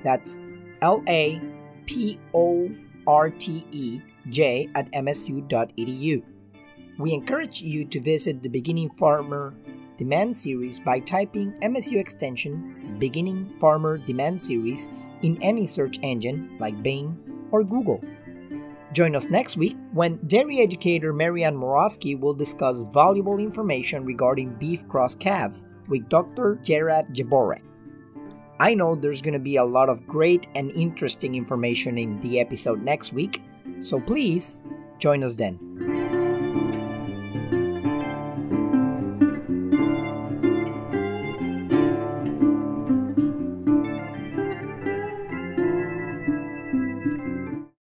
That's 0.05 0.39
L 0.83 1.03
A 1.09 1.41
P 1.87 2.21
O 2.35 2.71
R 3.07 3.31
T 3.31 3.65
E 3.71 4.03
J 4.29 4.69
at 4.75 4.93
msu.edu. 4.93 6.23
We 6.99 7.15
encourage 7.15 7.63
you 7.63 7.85
to 7.85 8.01
visit 8.01 8.43
the 8.43 8.49
Beginning 8.51 8.91
Farmer 8.91 9.55
Demand 9.99 10.37
Series 10.37 10.81
by 10.81 11.01
typing 11.01 11.53
MSU 11.61 11.99
extension 11.99 12.97
Beginning 12.99 13.53
Farmer 13.61 13.99
Demand 13.99 14.41
Series 14.41 14.91
in 15.23 15.43
any 15.43 15.67
search 15.67 15.99
engine 16.03 16.57
like 16.59 16.83
Bing 16.83 17.19
or 17.51 17.65
Google. 17.65 18.01
Join 18.93 19.15
us 19.15 19.27
next 19.27 19.57
week 19.57 19.77
when 19.93 20.17
dairy 20.29 20.61
educator 20.61 21.13
Marianne 21.13 21.57
Morosky 21.57 22.19
will 22.19 22.33
discuss 22.33 22.89
valuable 22.89 23.39
information 23.39 24.05
regarding 24.05 24.55
beef 24.55 24.87
cross 24.89 25.15
calves 25.15 25.67
with 25.89 26.09
Dr. 26.09 26.59
Jerad 26.63 27.15
Jaborek. 27.15 27.63
I 28.61 28.75
know 28.75 28.95
there's 28.95 29.23
going 29.23 29.35
to 29.35 29.39
be 29.39 29.57
a 29.57 29.65
lot 29.65 29.89
of 29.89 30.07
great 30.07 30.47
and 30.55 30.71
interesting 30.73 31.35
information 31.35 31.99
in 31.99 32.19
the 32.21 32.41
episode 32.41 32.83
next 32.83 33.13
week, 33.13 33.43
so 33.81 34.01
please 34.01 34.63
join 34.99 35.23
us 35.23 35.35
then. 35.35 35.98